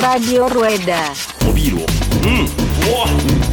[0.00, 1.12] Radio Rueda.
[1.46, 1.86] おビールを
[2.24, 3.04] うんうわ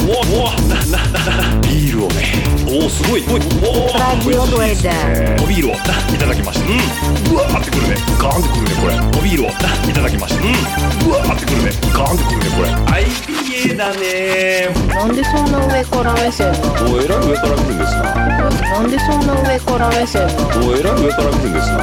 [0.07, 5.43] うわうわななななビールをねおおすごいおいおお Radio Rueda.
[5.43, 5.77] おビールをい
[6.17, 14.69] ただきましたうんうわーってくるねガーンってくるねこれおビールをいただきましたうんうわーってくるねガーンってくるねこれはい IPA だね。
[14.87, 16.93] なんでそんな上から目線なの？
[16.95, 18.03] おえらい上から来るんですな。
[18.15, 20.67] なんでそんな上から目線なの？
[20.67, 21.77] おえらい上から来るんですな。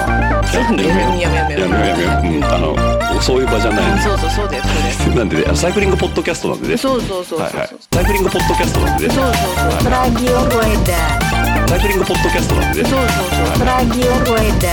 [0.48, 1.68] なんでやめようやめようやめよう。
[1.68, 2.41] やめようやめようう。
[2.41, 4.72] んあのそういう場じゃないそうそうそうだよそう
[5.10, 6.77] だよなんでねサイクリングポッドキャストなんでね。
[6.77, 7.69] そうそうそうそうはいはい。
[7.92, 9.14] サイクリングポッドキャストなんでね。
[9.14, 9.92] そうそうそう。
[9.92, 11.69] Radio Rueda.
[11.69, 12.88] サイクリングポッドキャストなんでね。
[12.88, 13.66] そうそうそう。
[13.66, 14.72] Radio Rueda.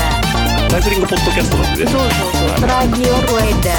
[0.71, 1.91] サイクリングポッドキャストなんでね。
[1.91, 2.69] そうそうそう。
[2.69, 3.73] Radio Rueda.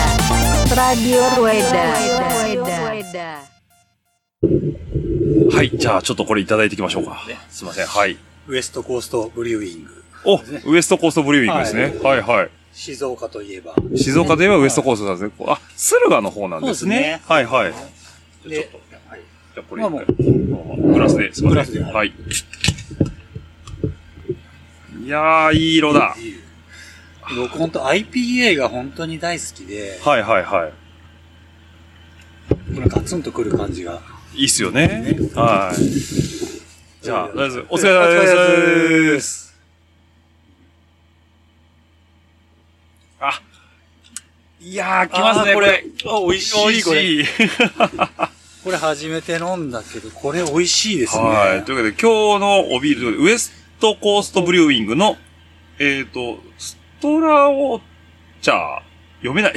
[3.13, 3.43] Rueda.
[5.55, 7.23] はいじゃあちょっとこれいただいていきましょうか。
[7.49, 8.17] すいませんはい。
[8.49, 10.05] ウエストコーストブリューイング。
[10.25, 11.99] おウエストコーストブリューイングですね。
[12.03, 12.23] はい。
[12.23, 13.75] はい静岡といえば。
[13.95, 15.47] 静岡で言えばウエストコーストなんですね。
[15.47, 16.87] あ駿河の方なんですね。
[16.87, 17.23] そうですね。
[17.27, 17.73] はいはい。
[18.49, 18.57] で、
[19.09, 19.21] はい。
[19.55, 21.33] じゃあこれまあグラスで。
[21.33, 21.83] すいませんグラスで。
[21.83, 22.13] はい。
[25.03, 26.15] いやーいい色だ。
[27.35, 30.86] 僕本当 IPA が本当に大好きで、はいはいはい
[32.89, 34.01] ガツンとくる感じが。
[34.35, 34.87] いいっすよね。
[34.89, 35.81] ねはい。
[37.03, 39.57] じゃあ、とりあえず、お疲れ様様でです。
[43.21, 43.41] あ、
[44.61, 45.85] いやー、来ますね、これ。
[46.07, 46.69] あ、美味しい。
[46.69, 47.01] 美味これ。
[47.01, 47.25] しい。
[48.65, 51.23] これ初めて飲んだけど、これ美味しいですね。
[51.23, 51.65] はい。
[51.65, 55.17] というわけで、今日のおビールウエストコーストブリューイングの、
[55.79, 57.81] えっと、ストラオ
[58.43, 58.81] チャー、
[59.19, 59.55] 読めない。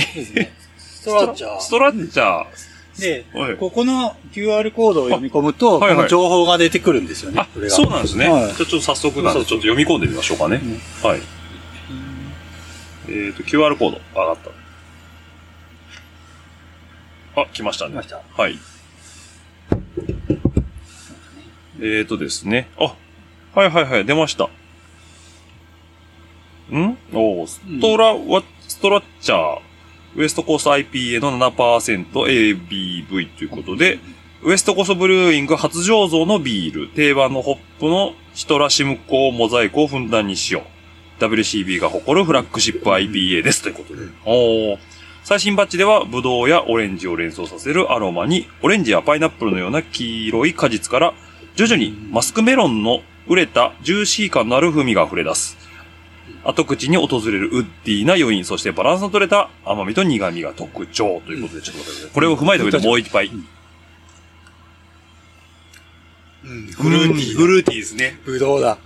[0.78, 1.60] ストラッチャー。
[1.60, 2.69] ストラッチャー。
[3.00, 7.48] ではい、ここの QR コードを読み込むと、あはいはいこの情報が出てくるんですよね。
[7.68, 8.30] そうなんですね。
[8.30, 10.62] はいじゃあちょっと早速なんで、ちょっと読み込んでみましょうかね。
[11.04, 11.22] はい。
[13.12, 14.38] えっ、と、QR コード、上がっ
[17.36, 17.42] た。
[17.42, 17.94] あ、来ましたね。
[17.94, 18.60] 来ましたはい。
[21.82, 22.70] えっ、とですね。
[22.78, 22.96] あ、
[23.56, 24.46] はいはいはい、出ました。
[26.72, 26.98] ん？
[27.14, 29.60] おーストラ、ワストラッチャー、
[30.16, 34.00] ウエストコースト IPA の 7%ABV ということで、
[34.42, 40.64] ウエストコーストブルーイング初醸造のビール、定番のホップのシトラシムコモザイクをふんだんに使用。
[41.20, 44.04] WCB が誇るフラッグシップ IPA ですということで。
[44.26, 44.78] おー
[45.24, 51.14] 最新バッジでは、ブドウやオレンジを連想させるアロマに、オレンジやパイナップルのような黄色い果実から、
[51.56, 55.59] 徐々にマスクメロンの熟れたジューシー感のある風味が溢れ出す。
[56.44, 63.28] 後口に訪れるウッディな余韻、そしてバランスの取れた甘みと苦味が特徴ということで、ちょっと待ってくださいこれを踏まえた上でもう一杯。
[63.28, 63.48] うん
[66.72, 67.40] フルーティーな。
[67.40, 68.18] フルーティーですね。
[68.26, 68.78] ぶどうだ。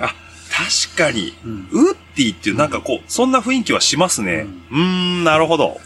[0.00, 0.14] あ、
[0.50, 4.46] 確かに、うんウッディっていうなんかこう、そんな雰囲気はしますね。
[4.70, 5.80] うーん、なるほど。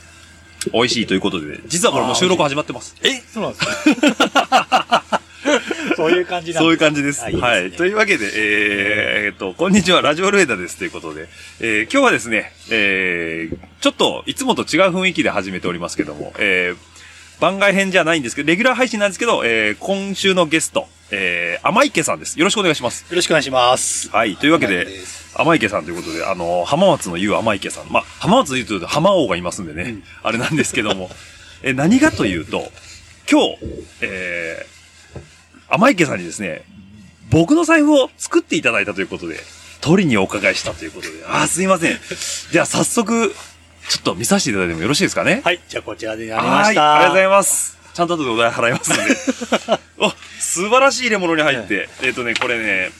[0.73, 2.97] 美味しいということで、実はこれもう収録始まってます。
[3.05, 3.67] えそうなんです
[4.41, 5.05] か？
[5.97, 7.23] そういう感じなんそういう感じです。
[7.25, 7.73] あいいですねはい。
[7.73, 8.33] というわけで、えー、
[9.27, 11.29] えーっと、こんにちは、ラジオルエダですということで、
[11.61, 22.39] えー、今日はですね、えー、ちょっといつもと違う雰囲気で始めておりますけども、えー、番外編じゃないんですけど、レギュラー配信なんですけど、えー、今週のゲスト、えー、甘池さんです。
[22.39, 23.03] よろしくお願いします。
[23.09, 24.09] よろしくお願いします。
[24.11, 24.37] はい。
[24.37, 24.87] というわけで
[25.35, 27.91] 甘池さんということで、あの、浜松の言う甘池さん。
[27.91, 31.11] まあ、浜松で言うと浜王がいますんでね、うんあれなんですけども、
[31.63, 32.71] え、何がというと、
[33.31, 33.59] 今日、
[34.01, 34.76] えー、
[35.69, 36.65] 甘池さんにですね、
[37.31, 39.39] 僕の財布を作っていただいたということで、
[39.81, 41.99] 取りにお伺いしたということで、あー、すいません。
[42.53, 43.35] じゃあ早速、
[43.89, 45.43] ちょっと見させていただいてもよろしいですかね？
[45.45, 46.83] はい、じゃあこちらでやりました。
[46.83, 47.79] はい、ありがとうございます。
[47.95, 49.81] ちゃんと後でお題払いますんで。
[49.99, 52.91] お、素晴らしい入れ物に入って、えっ、とね、これね、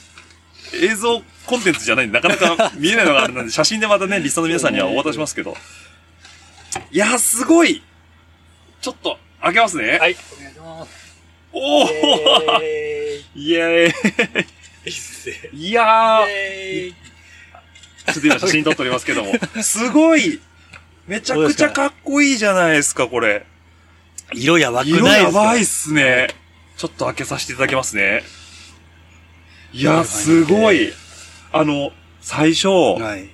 [0.73, 5.55] 映像コンテンツじゃないんで、なかなか見えないのがあるので、 写真でまたね、リストの皆さんにはお渡ししますけど。
[6.91, 7.83] いや、すごい
[8.81, 9.97] ちょっと、開けますね。
[9.99, 10.46] はい、お願い。
[11.59, 14.41] おおえイエーー、
[14.85, 15.35] いいっすね。
[15.53, 19.33] イいやー、えちょっと今写真撮っておりますけども。
[19.61, 20.39] すごい
[21.07, 23.45] めちゃくちゃかっこいいじゃないですか、これ。
[24.33, 25.39] ー、色やばく色ないですか？
[25.41, 26.27] やばいっすね。
[26.77, 28.23] ちょっと開けさせていただきますね。
[29.73, 30.93] いや、すごい。
[31.51, 31.91] あの、
[32.21, 32.67] 最初、
[32.99, 33.29] はい。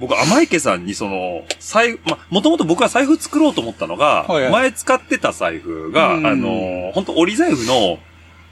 [0.00, 7.98] 僕、甘池さんにその、財布、ま、もともと僕は財布作ろうと思ったのが、はいはい前使ってた財布が、うんあの、本当折り財布の、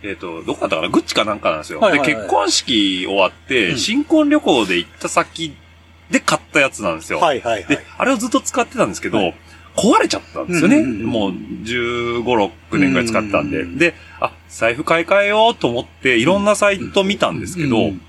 [0.03, 0.89] えっ、と、どこだったかな？
[0.89, 1.81] グッチかなんかなんですよ。
[1.81, 5.57] はいはいはいで、結婚式終わって、うん新婚旅行で行った先
[6.11, 7.19] で買ったやつなんですよ。
[7.21, 9.35] はいはいはいで。、あれをずっと使ってたんですけど、はい
[9.77, 10.79] 壊れちゃったんですよね。
[10.79, 13.61] うんうんうんもう15、6年くらい使ってたんで。
[13.61, 18.03] うんで、あ、財布買い替えようと思って、いろんなサイト見たんですけど、うんうん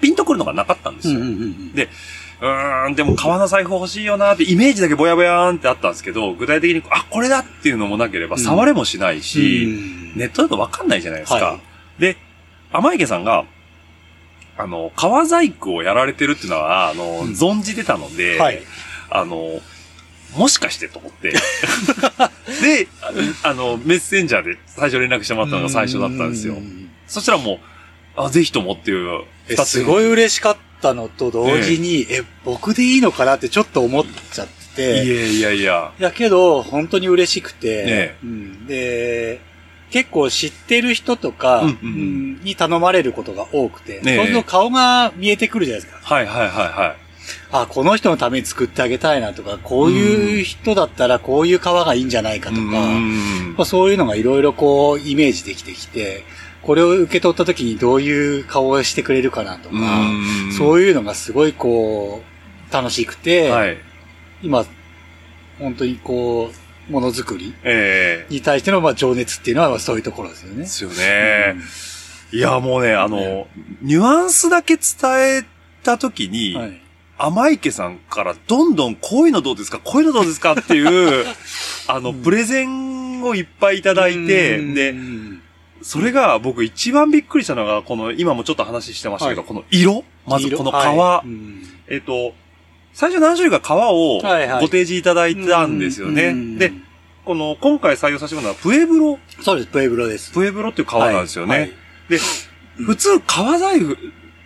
[0.00, 1.18] ピンとくるのがなかったんですよ。
[1.18, 1.88] うんうんうんで
[2.44, 11.36] うーん、でも革の財布欲しいよなってイメージだけぼやぼやーんってあったんですけど、具体的に、あ、これだっていうのもなければ、うん触れもしないし、うんネットだとわかんないじゃないですか。
[11.36, 11.58] は
[11.98, 12.16] で、
[12.70, 13.44] 甘池さんが、
[14.56, 18.62] あの、革細工をやられてるっていうのは、あの、うん存じてたので、はい。
[19.10, 19.60] あの、
[20.36, 21.30] もしかしてと思って。
[22.62, 22.88] で、
[23.42, 26.56] ああの、メッセンジャーで最初連絡してもらったのが最初だったんですよう。
[26.58, 27.58] んそしたらもう、
[28.16, 29.24] あ、ぜひともっていう、
[29.64, 34.64] すごい嬉しかったのと同時に、え僕でいいのかなってちょっと思っちゃって。
[34.64, 35.92] いて、やいやいや。
[35.98, 39.40] いやけど、本当に嬉しくて、ねうん、で、
[39.90, 41.78] 結構知ってる人とか、うんうんうん。
[41.84, 44.16] うんに頼まれることが多くて、ねえ。
[44.16, 46.14] そうすると顔が見えてくるじゃないですか。
[46.14, 46.96] はいはいはいはい。
[47.52, 53.54] あ、この人のために作ってあげたいなとか、こういう人だったらこういう革がいいんじゃないかとか、うん。
[53.56, 56.24] まあ、そういうのがいろいろこうイメージできてきて、
[56.64, 62.22] これを受け取った時にどういう顔をしてくれるかなとか、うんそういうのがすごいこ
[62.70, 63.76] う、楽しくて、はい。
[64.42, 64.64] 今、
[65.58, 66.50] 本当にこ
[66.88, 70.56] う、ものづくりえに対してのまあ情熱っていうのはそういうところですよね。
[70.56, 71.56] えですよね。
[72.32, 73.46] いや、もうね、あの、
[73.80, 74.84] ニュアンスだけ伝
[75.38, 75.44] え
[75.82, 76.80] たときに、はい。
[77.16, 81.26] 甘池さんからどんどんこういうのどうですかこういうのどうですかっていう、
[81.86, 84.94] あの、プレゼンをいっぱいいただいて、うんで、
[85.84, 89.48] それが僕一番びっくりしたのが、この、今もちょっと話してましたけど、はい。
[89.48, 90.02] この色？
[90.26, 90.74] まずこの皮。
[90.74, 91.28] はい。
[91.28, 91.62] うん。
[91.88, 92.32] えっと、
[92.94, 94.66] 最初何種類か皮をごはいはい。
[94.66, 96.28] 提示いただいたんですよね。
[96.28, 96.72] うんで、
[97.26, 100.32] この、今回採用させてもらったのは、プエブロ、そうです、プエブロです。
[100.32, 101.58] プエブロっていう皮なんですよね。
[101.58, 101.72] はい。
[102.08, 102.18] で、
[102.76, 103.96] 普通、革財布っ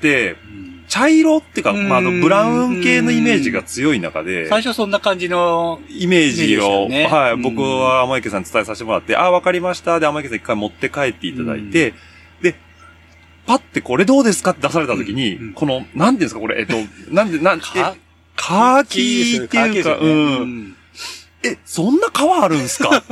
[0.01, 7.07] て、うん茶色っていうか、まあ、あの、うんブラウン系のイメージが強い中で、最初そんな感じの、イメージを、ね。
[7.07, 7.43] はい、うん。
[7.43, 10.01] 僕は甘池さんに伝えさせてもらって、あ、わかりました。
[10.01, 11.95] で、甘池さん一回持って帰っていただいて、
[12.43, 12.55] で、
[13.47, 15.47] パってこれどうですかって出された時に、うん。
[15.49, 16.75] うんこの、なんていうんですか、これ、えっと、
[17.15, 17.99] なんで、なん、かえ
[18.37, 19.97] カーキーっていうか、ね。
[20.01, 20.09] う
[20.45, 20.77] ん。
[21.43, 23.03] え、そんな皮あるんすか？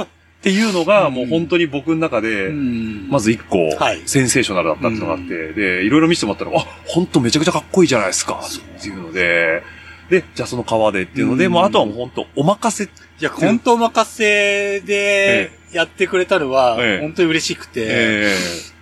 [0.47, 1.15] っていうのが、うん。
[1.15, 3.09] もう本当に僕の中で、うん。
[3.09, 4.03] まず一個、はい。
[4.07, 8.41] センセーショナルだったっていうのがあって、で、いろいろ見せてもらったら、あ、本当めちゃくちゃかっこいいじゃないですか、
[8.79, 9.65] っていうので、
[10.09, 11.53] で、じゃあその革でっていうので、うん。
[11.53, 12.85] もうあとはもう本当お任せ。
[12.85, 12.89] い
[13.19, 18.37] や、本当お任せでやってくれたのはええ、本当に嬉しくて、え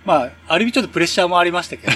[0.05, 1.93] まあ、ある意味ちょっとプレッシャーもありましたけど、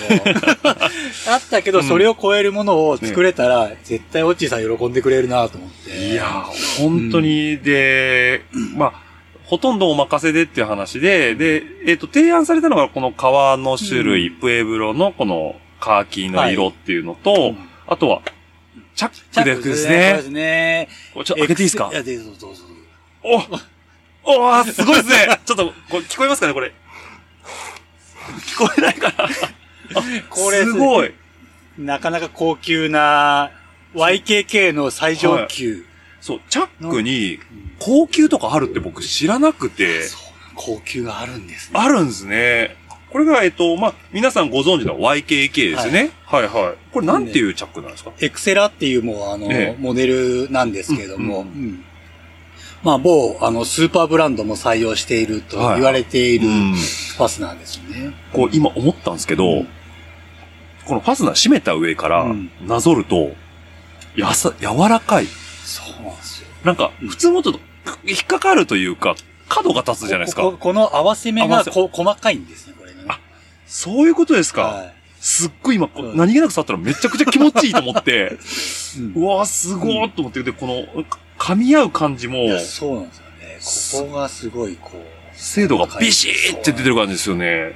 [1.31, 1.85] あったけど、うん。
[1.85, 5.91] それを超えるものを作れたら、絶対オッチーさん喜んでくれるなと思って。
[5.91, 6.25] えいや、
[6.79, 8.45] 本当に、で、
[8.75, 9.08] まあ、
[9.49, 18.21] ほとんどお任せでっていう話で、で、えっ、と、提案されたのがこの革の種類、うプエブロのこのカーキの色っていうのと、うんあとは、
[18.93, 20.21] チャックでですそうでね。
[20.21, 20.89] すね。
[21.11, 21.89] これちょっと開けていいですか？
[21.91, 22.63] いや、で、どうぞどうぞ。
[23.23, 26.71] おおーすごいですね ちょっと、これ聞こえますかねこれ？
[28.45, 29.27] 聞こえないかな
[30.29, 31.11] これすごい。
[31.79, 33.49] なかなか高級な、
[33.95, 35.85] YKK の最上級。
[36.29, 37.39] そう、チャックに
[37.79, 40.19] 高級とかあるって僕知らなくて、そう
[40.53, 41.79] 高級があるんですね。
[41.79, 42.75] あるんですね。
[43.09, 46.11] これが、えっと、まあ、皆さんご存知の YKK ですね。
[46.25, 51.85] はい、はい、これなんていうチャックなんですか、エクセラっていうもうあの、ええモデルなんですけれども、うんうん
[52.81, 56.73] まあ某あのスーパーブランドも採用しているとはい言われているうん。
[56.73, 58.13] ファスナーですよね。
[58.31, 59.67] こう、今思ったんですけど、うん。
[60.85, 62.49] このファスナー閉めた上からうん。
[62.65, 63.33] なぞると、
[64.15, 65.25] やさ、柔らかい。
[65.25, 66.28] そうなんですよ。
[66.63, 67.59] なんか、普通もちょっと
[68.05, 69.15] 引っかかるというか、
[69.47, 70.43] 角が立つじゃないですか。
[70.43, 72.99] こここの合わせ目がこ細かいんですね、これね。
[73.07, 73.19] あ
[73.65, 74.61] そういうことですか。
[74.63, 78.11] はすっごい今、こううん何気なく触ったらめちゃくちゃ気持ちいいと思って、
[78.95, 78.99] い。
[79.01, 83.13] うんうわーすごーと思って、で、この、か噛み合う感じもそうなんで
[83.59, 84.07] すよね。
[84.07, 85.19] ここがすごいこう。
[85.33, 87.73] 精度がビシーって出てる感じですよね。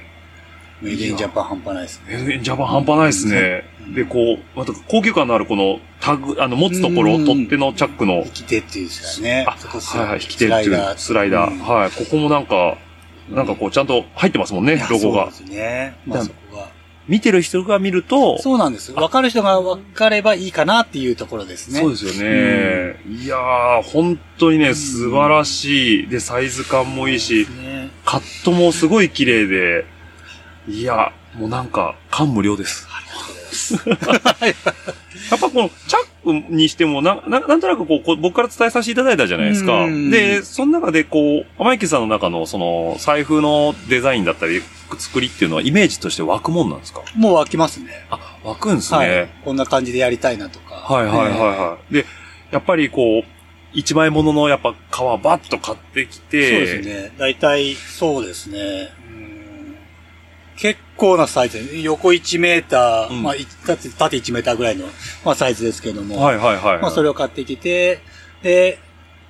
[0.82, 2.04] メイドインジャパン半端ないですね。
[2.10, 3.64] えージャパン半端ないですね。
[3.86, 9.46] うんで、こう、また高級感のあるこのタグ、あの、持つところ、うん取っ手のチャックの引、き手っていうんですかね。
[9.48, 11.50] あそこはいはい、引き手っていうスライダー。
[11.50, 12.76] うんはい、ここもなんか、
[13.30, 15.30] なんかこう、ちゃんと入ってますもんねロゴが。
[15.30, 15.96] そうですね。
[16.04, 16.68] まあだそこが。
[17.08, 18.92] 見てる人が見ると、そうなんです。
[18.92, 21.80] 分かる人が分かればいいかなっていうところですね。
[21.80, 23.00] そうですよね。
[23.06, 26.08] いやー、本当にね、素晴らしい。
[26.08, 27.90] で、サイズ感もいいし、ね。
[28.04, 29.86] カットもすごい綺麗で、
[30.68, 32.86] いや、もうなんか、感無量です。
[33.72, 39.84] やっぱこの、チャックにしても、な、ななんとなくこう、僕から伝えさせていただいたじゃないですか。
[39.84, 44.60] うんで、その中でこう、甘池さんの中のその、財布のデザインだったり、
[44.98, 47.02] 作りっていうのはイメージとして湧くもんなんですか？
[47.16, 48.06] もう湧きますね。
[48.10, 48.98] あ、湧くんですね。
[48.98, 49.28] はい。
[49.44, 50.74] こんな感じでやりたいなとか。
[50.74, 51.94] はいはいはいはい。
[51.94, 52.06] で、
[52.52, 53.24] やっぱりこう、
[53.72, 54.76] 一枚物のやっぱ皮
[55.22, 57.12] バッと買ってきそうて、ですね。
[57.18, 58.58] 大体、そうですね。
[59.08, 59.76] うん
[60.56, 64.86] 結構なサイズで横1メーター、うんまあ、い縦縦1メーターぐらいの、
[65.24, 66.20] まあ、サイズですけども。
[66.20, 66.80] はいはいはい。
[66.80, 68.00] まあ、それを買ってきて、
[68.42, 68.78] で、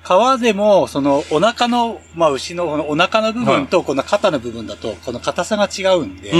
[0.03, 6.31] 皮でも、その、お腹の、まあ、牛のこのお腹の部分と、この肩の部分だと、この硬さが違うんで。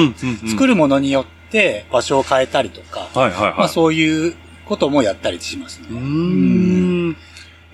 [0.47, 3.57] 作るものによって場所を変えたりとか、はいはいはい。
[3.57, 5.87] まあ、そういうこともやったりしますね。
[5.89, 7.17] うーん。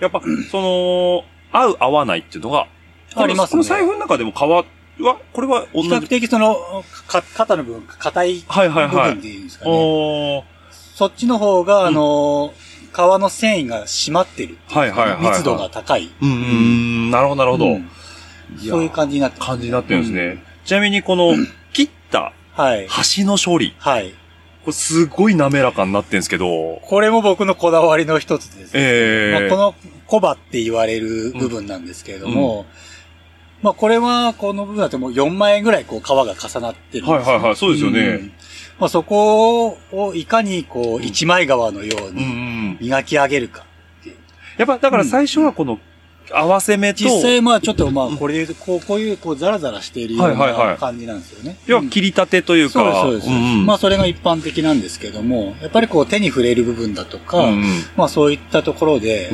[0.00, 2.68] やっぱ、その、合う合わないっていうのが、
[3.14, 4.36] ありますねこの財布の中でも皮
[5.00, 6.08] は、これは同比較じ。
[6.08, 9.70] 的その、か肩の部分、硬いはいはいはい部分っていうんですかね。
[9.70, 10.42] おー
[10.94, 12.52] そっちの方が、あの、
[12.92, 14.58] 皮の繊維が締まってる。
[14.68, 16.10] はいはいはいはい密度が高い。
[16.20, 17.10] うんうんうん。
[17.10, 17.66] なるほどなるほど。
[17.66, 17.88] うん
[18.68, 20.44] そういう感じになってます感じになってるんですね。
[20.66, 21.32] ちなみにこの、
[21.72, 22.86] 切ったはい。
[22.86, 23.74] 端の処理。
[23.78, 24.10] はい。
[24.10, 28.72] これすごい滑らかになってるんですけど、これも僕のこだわりの一つです。
[28.74, 29.74] ええまあ、この
[30.06, 32.66] コバって言われる部分なんですけれども、
[33.62, 38.32] まあこれはこの部分だともう4万円ぐらいこう皮が重なってるんですよはいはいはいそうですよねん
[38.78, 42.78] まあそこをいかにこう一枚皮のようにん。
[42.80, 43.64] 磨き上げるか。
[44.56, 45.78] やっぱだから最初はこの
[46.32, 51.56] 合わせ目と、実際まあちょっとまあこれでこうこういうこうザラザラしているようない感じなんですよね。
[51.66, 53.56] 要は切り立てというか、そうです、そうです。
[53.64, 57.64] まあそれが一般的なんですけども、やっぱりこう手に触れる部分だとか、うんうん
[57.96, 59.30] まあそういったところで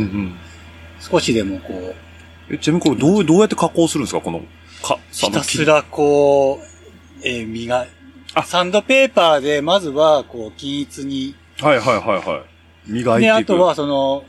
[1.00, 2.07] 少しでもこう、
[2.50, 4.20] えちなみにこれどう、どうやって加工するんですか？
[4.20, 4.40] この、
[4.82, 6.66] か、ひたすらこう、
[7.26, 7.88] えー磨い
[8.34, 11.34] あサンドペーパーで、まずは、こう、均一に。
[11.60, 12.42] はいはいはいは
[12.86, 12.90] い。
[12.92, 13.36] 磨いていで、く。
[13.36, 14.22] あとは、その、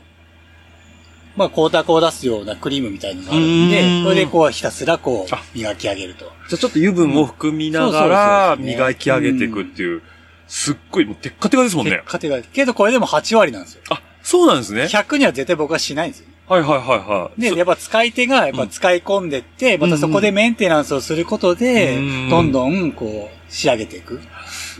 [1.36, 6.24] まあ、光沢を出すようなクリームみたいなのがあるんで、それでこう、ひたすらこあう、磨き上げると。
[6.24, 10.02] じゃあちょっと油分を含みながら磨き上げていくっていう、
[10.48, 12.04] すっごい、もうテッカテカですもんね結。
[12.10, 13.82] 果的がけど、これでも8割なんですよ。
[13.90, 14.84] あ、そうなんですね。
[14.84, 16.26] 100には絶対僕はしないんですよ。
[16.50, 17.40] はいはいはいはい。
[17.40, 24.20] で、そやっぱ使い手が、やっぱ使い込んでって、またそこでメンテナンスをすることでうん、どんどん、こう、仕上げていく。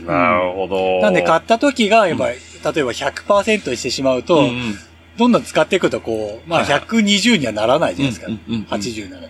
[0.05, 0.99] なるほど。
[0.99, 4.75] なんで買った時が、やっぱり、例えば100%にしてしまうと、うんうん
[5.17, 8.27] どんどん使っていくと、こう、まあ、はいはい120にはならないじゃないですか。
[8.27, 9.27] うんうんうん80なら。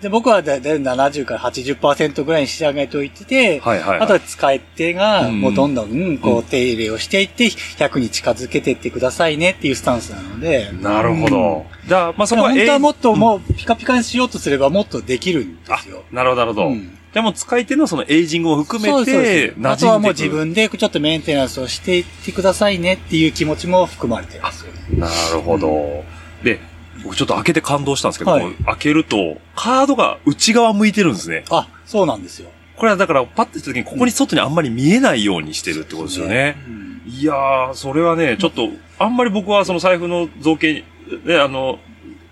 [0.00, 4.00] で、僕はだいたい70から80%ぐらいに仕上げておいてて、はいはいはい。
[4.00, 10.70] あとは使い手が、うんもうどんどん、こう、手入れをしていって、100に近づけていってくださいねっていうスタンスなので。
[10.80, 11.66] なるほうんど。
[11.86, 16.02] じゃあ、まあそこは、本当はもっとうもう、ピカピカにしようとすればもっとできるんですよ。
[16.10, 16.68] なるほどなるほど。
[16.68, 20.12] うんじゃあもう使い手のそのエイジングを含めてあとはもう。
[20.12, 24.64] 自分でちょっとメンテナンスをしていってくださいねっていう気持ちも含まれてます。
[24.92, 26.04] なるほど。
[26.44, 26.60] で、
[27.02, 31.44] 僕ちょっと開けて感動したんですけど、はい開けると、カードが内側向いてるんですね。
[31.50, 32.50] あ、そうなんですよ。
[32.76, 36.56] これはだから、パッてした時に、ここに外にあんまり見えないようにしてるってことですよね。
[36.66, 40.84] うんいやー、それはね、ちょっと、あんまり僕はその財布の造形、
[41.24, 41.78] ね、あの、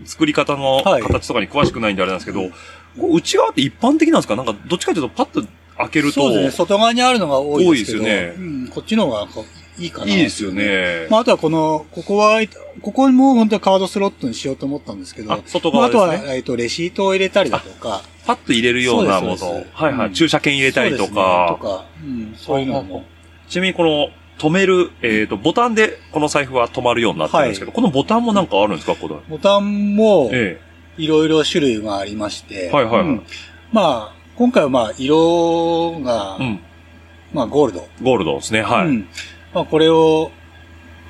[0.05, 2.49] 作り方のはい形とかに詳しくないんであれなんですけど、
[2.99, 4.37] こう内側って一般的なんですか？
[4.37, 5.43] なんか、どっちかというとパッと
[5.79, 6.51] 開けると、そうですね。
[6.53, 8.05] 外側にあるのが多いですけど。
[8.05, 9.27] 多いですよねうん、こっちの方が
[9.79, 10.13] いいかな。
[10.13, 10.51] いいですよ。
[10.51, 11.07] ね。
[11.11, 12.41] まあ、あとはこの、ここは、
[12.83, 20.07] ここも本当はカードスロットにしようと思ったんですけど、あ外まあ、側ですねあとは、えっ、と、レシートを入れたりだとか、パッと入れるようなものはいはい。
[20.09, 21.57] うん駐車券入れたりとそうですねか。
[21.61, 23.05] とか、うん、そういうのも。
[23.49, 24.09] ちなみにこの、
[24.39, 28.95] 止める、えっ、と、ボタンでこの財布は止まるようになってるんですけど、このボタンもなんかあるんですか？
[28.95, 29.17] これ。
[29.29, 30.61] ボタンも、え
[30.97, 33.23] いろいろ種類がありまして、はいはいはいうん
[33.73, 36.61] まあ、今回はまあ、色が、えうん。
[37.33, 37.89] まあ、ゴールド。
[38.03, 38.63] ゴールドですね。
[38.63, 38.87] はい。
[38.87, 39.09] うん
[39.59, 40.31] まあ、これを、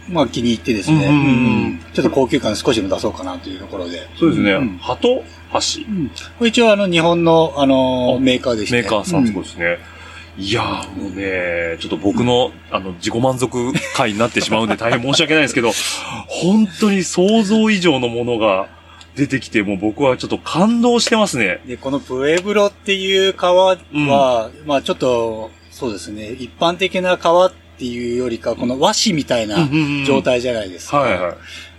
[0.09, 4.09] まあ、気に入ってですね、うんうんうんうんちょっと高級感少しでも出そうかなというところで。
[4.17, 4.52] そうですね。
[4.52, 5.83] うん鳩箸。
[5.83, 8.83] うんこれ一応あの、日本の、あのあメーカーでして。
[8.83, 9.78] メーカーさんってこうとですね。
[10.38, 15.73] いやーもうね、ちょっと僕の、あの、自己満足回になってしまうんで大変申し訳ないですけど、
[16.28, 18.69] 本当に想像以上のものが
[19.17, 21.61] 出てきて、もう僕はちょっと感動してますね。
[21.67, 29.69] で、このプエブロっていう革は、まあちょっと、そうですね、一般的な革っていうよりか、この和紙みたいな
[30.05, 30.99] 状態じゃないですか。
[30.99, 31.35] はいはい。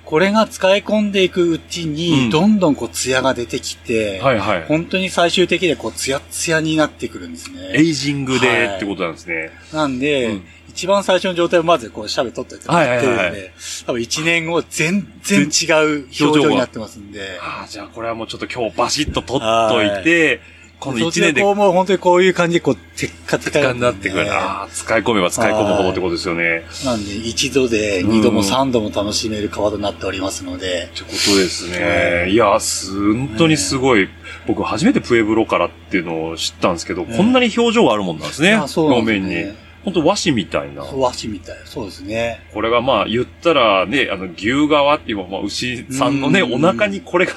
[0.05, 4.65] これが使い込んでいくうちうんに、どんどんこう、ツヤが出てきて、はいはい。
[4.65, 7.73] 本当に最終的にはこう、ツヤツヤになってくるんですね。
[7.73, 9.51] エイジングでってことなんですね。
[9.73, 13.51] なんで、うん一番最初の状態をまずこう、シャベ取っといてもらってるんで、はいはいはい
[13.85, 20.39] 多分一年後全然違う表情になってますんで、ああ、じゃあこれはもうちょっと今日バシッと取っといて、
[20.79, 24.31] このそっ1年でもう本当にこういう感じでこう、テッカテカ使になってくる。
[24.33, 26.63] ああ、使い込めば使い込むほどってことですよね。
[26.85, 32.29] なんで、一度で二度も三度も楽しめる革となっておりますので、ってことですね。
[32.29, 34.07] いや、す、本当にすごい。
[34.47, 38.53] 僕初めてプエブロからっていうのを知ったんですけど、ねこんなに表情があるもんなんですね。
[38.53, 39.53] あそう表面に。
[39.83, 40.83] 本当和紙みたいな。
[40.83, 41.57] 和紙みたい。
[41.65, 42.41] そうですね。
[42.53, 47.33] これがまあ言ったらね、あの牛側っていう、まあ牛さんのね、うんお腹にこれが。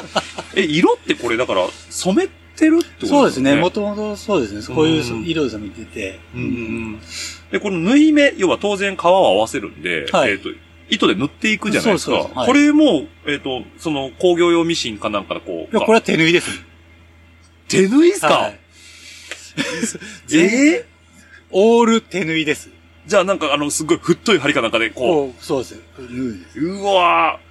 [0.54, 2.28] え、色ってこれだから染め
[2.62, 3.56] ててるってことそうですね。
[3.56, 4.74] ももともとそうですね。
[4.74, 6.20] こういう色で見てて。
[6.34, 6.50] うんうんう
[6.96, 7.00] ん。
[7.50, 10.48] で、この縫い目、要は当然皮を合わせるんで、はいえっ、と、
[10.88, 12.12] 糸で縫っていくじゃないですか。
[12.12, 16.50] そうそうはいこれも、えっ、と、その工業用ミシンかなんかでこう、いや、これは手縫いです。
[17.68, 18.58] 手縫いっすか、はい。
[20.32, 20.84] え？
[20.84, 20.84] ー
[21.54, 22.70] オール手縫いです。
[23.06, 25.80] じゃあなんかあの、すごい太い針かなんかでここう、そうです。
[25.98, 27.41] 縫いですう、うわえ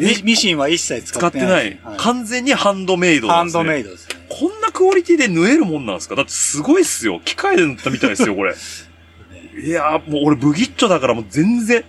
[0.00, 1.28] ミミシンは一切ー使使っな。
[1.28, 3.52] っててない完全にハンドメイドですね。
[3.52, 4.16] ドメイドですね。
[4.28, 6.16] こんなクオリティで縫えるもんなんですか？
[6.16, 7.20] だってすごいっすよ。
[7.24, 8.54] 機械で縫ったみたいですよ、これ。
[9.64, 11.84] いやー、もう俺ブギッチョだからもう全然。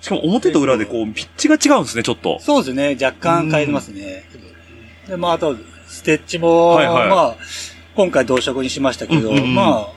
[0.00, 2.38] しかも表と裏でこう、ピッチが違うんですね、ちょっと。
[2.40, 2.96] そうですね。
[3.00, 4.24] 若干変えてますね。
[5.08, 5.56] で、まあ、あと、
[5.88, 7.36] ステッチも、はいはいまあ、
[7.96, 9.88] 今回同色にしましたけど、うんうんうんまあ、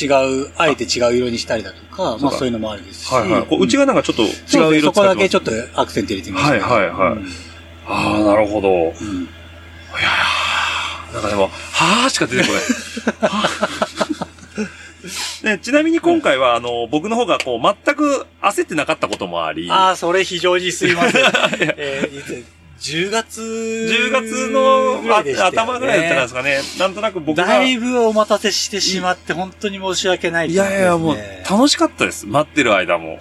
[0.00, 0.06] 違
[0.42, 3.12] う、あえて違う色にしたりだとか、まあだそういうのもあるですし。
[3.12, 3.42] はいはい。
[3.46, 7.18] こう内側なんかちょっと違そう色使ってますそこだけちょっとアクセント入れてみました、はいはいはい
[7.86, 8.68] ああ、なるほど。
[8.68, 12.62] いやうんーなんかでも、はーしか出てこない。
[15.44, 21.22] ね、ちなみに今回は、あの、僕の方がこう、全く焦ってなかったこともあり、ああ、それ非常にすいません。
[21.76, 22.44] えー、
[22.84, 25.00] 10月10月の
[25.46, 26.58] 頭ぐらいだったんですかね。
[26.78, 27.46] なんとなく僕が。
[27.46, 31.16] だいぶお待たせしてしまって、本当に申し訳ないいやいや、もう
[31.50, 32.26] 楽しかったです。
[32.26, 33.18] 待ってる間も。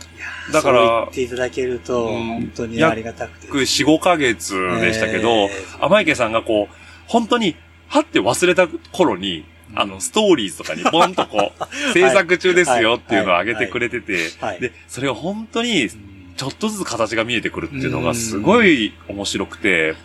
[0.51, 2.27] だから言っていただけると、うん。
[2.27, 3.47] 本当にありがたくて。
[3.47, 6.75] 僕4、5ヶ月でしたけど、えー甘池さんがこう、
[7.07, 7.55] 本当に、
[7.87, 15.89] はって忘れた頃に、あの、ストーリーズとかにポンとこう、 制作中ですよっていうのを上げてくれててはい、で、それを本当に、
[16.35, 19.95] ちょっとずつ形が見えてくるっていうのがうんすごい面白くて、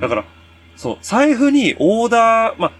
[0.00, 0.24] だから、
[0.76, 2.72] そう、財布にオーダー、ま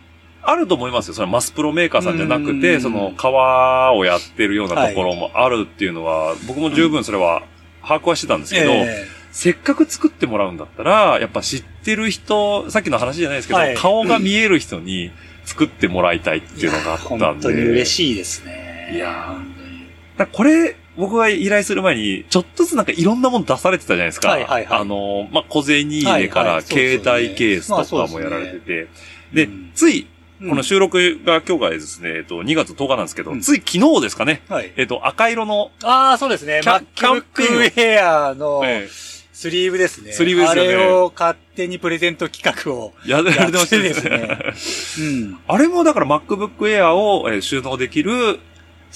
[0.42, 1.14] あ、あると思いますよ。
[1.14, 7.42] それはマスプロメーカーさんじゃなくうて、んその、革をやってるようなところもあるっていうのは、僕も十分それは
[7.82, 15.10] 把握はしてたんですけど、えせっかく作ってもらうんだったら、やっぱ知ってる人、さっきの話じゃないですけど、はい顔が見える人に
[15.44, 17.24] 作ってもらいたいっていうのがあったんで。
[17.24, 18.92] 本当に嬉しいですね。
[18.94, 24.28] いやーこれ、僕が依頼する前に、ちょっとずつなんかいろんなもの出されてたじゃないですか。
[24.28, 28.88] はいはいはいあの、まあ、小銭入れから携帯ケースとかもやられてて。
[29.32, 34.42] でうん、つい、うんこの収録が今日がですね、えっと、2月10日なんですけど、うんつい昨日ですかね。
[34.48, 34.72] はい。
[34.76, 36.60] えっと、赤色の、ああ、そうですね。
[36.62, 38.88] キャキャンペーン MacBook Air のえ
[39.34, 40.12] スリーブですね。
[40.12, 42.92] スリーブですよねあれを勝手にプレゼント企画を。
[43.06, 43.88] えやられてましたね。
[43.88, 45.38] やってですうん。
[45.46, 48.40] あれもだから MacBook Air を、えー収納できる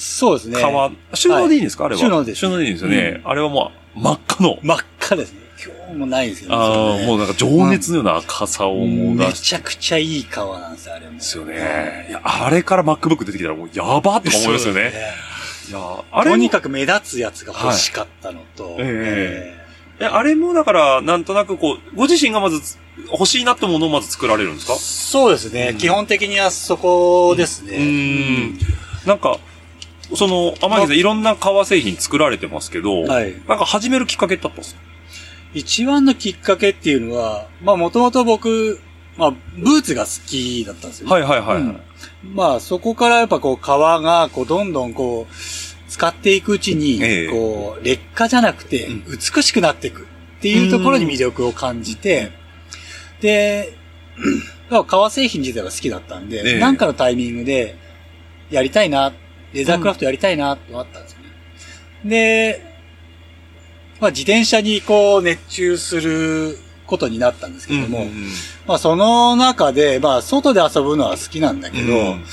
[0.01, 0.61] そうですね。
[0.61, 2.01] 革、収納でいいんですか、あれは。
[2.01, 3.21] 収納です収納でいいんですよね。
[3.25, 4.59] あれはもう真っ赤の。
[4.63, 5.41] 真っ赤ですね。
[5.61, 6.55] 今日もないですよね。
[6.55, 11.15] ああ、ねもうなんか情熱のような赤さをもうめ出してちゃくちゃいい革なんですよ、あれも。
[11.15, 12.07] ですよね。
[12.09, 14.93] いや、あれから MacBook 出てきたらもうやばっとか思いますよね。
[15.69, 15.79] いや、
[16.13, 18.77] あれもとにかく目立つやつが欲しかったのと。
[18.79, 19.59] ええ
[20.01, 22.61] あれもだから、なんとなくこう、ご自身がまず
[23.11, 24.75] 欲しいなってものをまず作られるんですか？
[24.77, 27.77] そうですね、うん基本的にはそこですね。
[27.79, 27.83] うー
[28.55, 28.59] ん。
[29.07, 29.39] なんか、
[30.15, 33.35] その、天城さんいろんな革製品作られてますけど、はい。
[33.47, 34.81] なんか始めるきっかけってあったんですか？
[35.55, 38.81] 一番のきっかけっていうのは、まあもともと僕、
[39.17, 41.13] まあブーツが好きだったんですよ、ね。
[41.13, 41.57] はいはいはい。
[41.57, 41.81] うん
[42.33, 45.35] まあそこからやっぱこう革がこうどんどんこう
[45.89, 52.31] 使っていくうちに、ええこう劣化じゃなくてうん美しくなっていくっていうところに魅力を感じて、
[53.21, 53.75] で、
[54.71, 57.77] まあ革製品自体が好きだったんで、ええなんかのタイミングで
[58.51, 59.13] やりたいな、
[59.53, 61.29] レザークラフトやりたいなとあったんですよね。
[62.05, 62.63] で、
[64.01, 68.29] まあ自転車にこう熱中することになったんですけども、うんうんうん。
[68.67, 72.25] まあその中で、まあ外で遊ぶのは好きなんだけど、うん。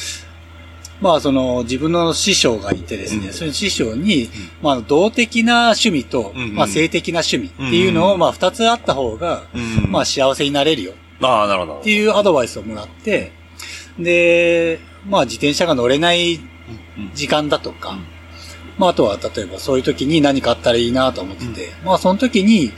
[1.02, 3.34] まあその自分の師匠がいてですね、うん。
[3.34, 4.30] その師匠に、
[4.62, 6.56] まあ動的な趣味と、うんうん。
[6.56, 10.94] まあ性的な趣味っていうのを、うんまあ二つあった方が、うんまあ幸せになれるよ。
[11.22, 11.80] ああ、なるほど。
[11.80, 13.32] っていうアドバイスをもらって、
[13.98, 16.50] で、まあ自転車が乗れないうん
[17.14, 18.06] 時間だとか、うん。
[18.78, 22.72] まああとは例えばそういう時に何かあったらいいなと思ってて、まあその時に、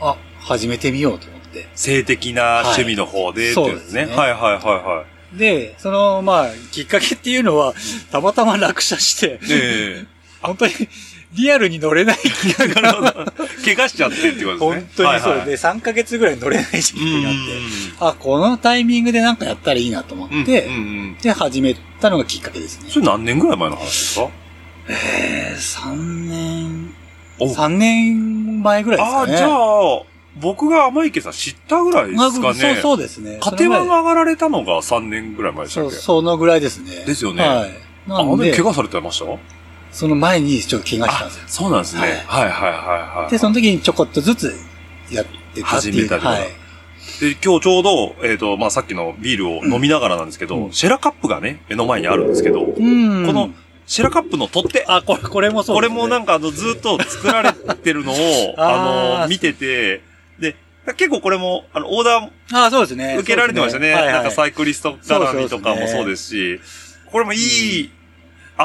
[0.00, 1.68] あ、始めてみようと思って。
[1.74, 4.06] 性的な趣味の方で、はいっていうですね。
[4.06, 4.16] そうですね。
[4.16, 7.74] はいはいはいはで、その、まあ、きっかけっていうのは、
[8.10, 9.48] たまたま落車して、い。
[9.50, 10.04] え。
[10.42, 10.72] 本当に
[11.34, 13.12] リアルに乗れない気えなるほど。
[13.64, 14.86] 怪我しちゃってっていうことですね。
[14.86, 17.40] 本当にそうはいはいで、3ヶ月ぐらい乗れない時期うんがあって、
[18.00, 23.00] あ、このタイミングでなんかやったらいいなと思うんって、うんうんで、始めたのがきっかけですねそ。
[23.00, 24.28] れ何年ぐらい前の話ですか？
[24.88, 25.94] えー、3
[26.28, 26.94] 年、
[27.38, 29.36] お3年前ぐらいですああ、かね。
[29.38, 30.02] じゃあ、
[30.40, 32.40] 僕が甘池さん知ったぐらいですかね。
[32.40, 33.38] まあそうそうですね。
[33.40, 35.96] 家庭が上がられたのが3年ぐらい前でしたそう、っけ？
[35.98, 37.04] そのぐらいですね。
[37.06, 37.70] ですよねはい。
[38.08, 39.26] あ、なんであの怪、我されてました？
[39.92, 42.00] その前にちょっと怪我したんあですよ。、そうなんですね。
[42.00, 42.50] はいはいはい
[43.22, 43.30] はい。
[43.30, 44.54] で、その時にちょこっとずつ
[45.10, 45.66] やってたっていう。
[45.66, 46.62] 始めたりとかはい。
[47.20, 53.50] で、今日ちょうど、えっ、と、まあ、さっきのビールを飲みながらなんですけど、うんシェラカップがね、目の前にあるんですけど、うんこの、
[53.86, 55.88] シェラカップの取っ手、あ、これ、これもそうこれ。
[55.88, 58.16] もなんかあの、ずっと作られてるのを、
[58.56, 60.00] あーあの、見てて、
[60.38, 60.56] で、
[60.96, 63.16] 結構これも、あの、オーダーあ、そうですね。
[63.18, 63.92] 受けられてましたね。
[63.92, 66.60] そうですはいはいなんかサイクリスト絡みとかもそうですし、
[67.10, 67.90] これもいい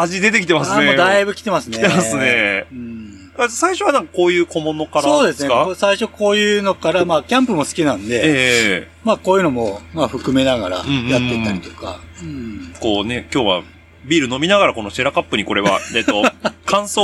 [0.01, 0.87] 味出てきてますあ、ね。
[0.87, 1.77] もうだいぶ来てますね。
[1.77, 2.65] 来てますね。
[2.71, 3.31] うん。
[3.37, 5.49] あ最初はなんかこういう小物からそうですね。
[5.75, 8.87] 最初こういうのから、まあ、キャンプも好きなんで、ええ。
[9.03, 11.99] まあ、こういうのも、まあ、含めながらやってったりとか。
[12.21, 12.73] うん。
[12.79, 13.63] こうね、今日は
[14.05, 16.23] ビール飲みながらこのシェラカップにこれは、 えっと、
[16.65, 17.03] 乾燥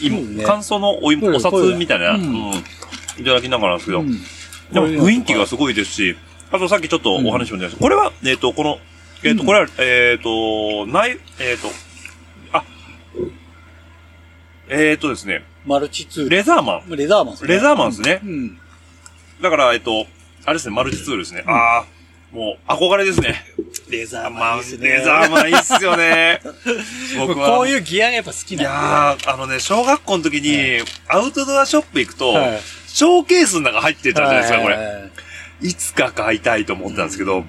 [0.00, 0.44] ね。
[0.44, 2.50] 乾燥のおお札みたいな、ううん。
[2.50, 2.52] ん、
[3.18, 4.20] いただきながらですけど、うん。
[4.72, 6.16] でも雰囲気がすごいですし、
[6.52, 7.80] あとさっきちょっとお話も出ました。
[7.80, 8.78] これは、えっ、と、この、
[9.22, 9.46] えっ、と、うん。
[9.46, 11.70] これは、えっ、と、ない、えっ、と、あ、
[14.68, 16.30] えっ、とですね、マルチツール。
[16.30, 16.96] レザーマン。
[16.96, 17.48] レザーマンですね。
[17.54, 18.58] レザーマンですねうん。
[19.40, 20.06] だから、えっ、と、
[20.44, 21.44] あれですね、マルチツールですね。
[21.46, 21.84] ああ、
[22.32, 23.44] もう、憧れですね。
[23.88, 24.88] レザーまあ、マンいいですね。
[24.88, 26.40] レザーマンいいっすよね。
[27.18, 27.48] 僕は。
[27.48, 32.38] こういうギアがやっぱ好きいなんやー、あのね、小学校の時に、アウトドアショップ行くと、で。
[32.38, 32.60] はい
[32.96, 34.76] ショーケースの中入ってたじゃないですか、これ。
[34.76, 35.10] れ。
[35.60, 37.44] いつか買いたいと思ってたんですけど、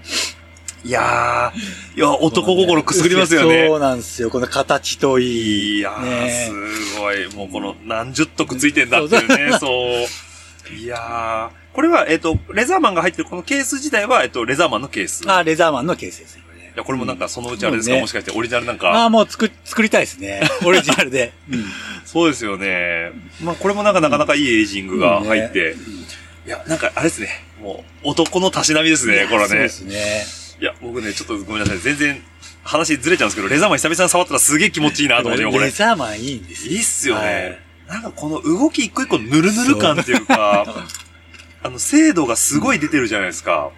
[0.83, 3.67] いやー、いや、男心くすぐりますよそね。
[3.67, 4.29] うなんですよ。
[4.29, 5.77] この形といい。
[5.79, 6.51] いやー、ね
[6.93, 7.27] すごい。
[7.35, 10.73] もうこの何十徳ついてんだっていうね、そう。
[10.75, 15.25] いやー、これは、えっ、と、レザーマンが入ってるこのケース自体は、えっ、と、レザーマンのケース。
[15.25, 16.43] いあ、レザーマンのケースですね。
[16.47, 19.05] これねや、これもなんかそのうちあれですか、もしかしてオリジナルなんあか。
[19.05, 20.41] あ、もう作、作りたいですね。
[20.65, 21.33] オリジナルで。
[21.51, 21.65] うん
[22.05, 23.11] そうですよね。
[23.43, 25.71] まあ、これもなんかなかなかいいエイジングが入って。
[25.71, 26.07] うん
[26.47, 27.27] いや、なんかあれですね。
[27.61, 29.69] もう、男のたしなみですね、これはねそうで。
[29.69, 30.46] すね。
[30.59, 31.77] いや、僕ね、ちょっとごめんなさい。
[31.79, 32.21] 全然
[32.63, 35.71] 話ずれちゃうんですけど、レザーマン久々に触ったらすげえ気持ちいいなと思って、今これレ。
[35.71, 36.71] ザーマンいいんですよ。
[36.71, 37.59] いいっすよはね。
[37.87, 40.65] なんかこの動き一個一個ぬるぬる感っていうか、
[41.63, 43.71] あの、精度がすごい出てるじゃないですか。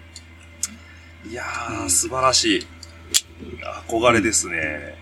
[1.28, 2.66] いやー、素晴らしい。
[3.88, 4.98] 憧れですね。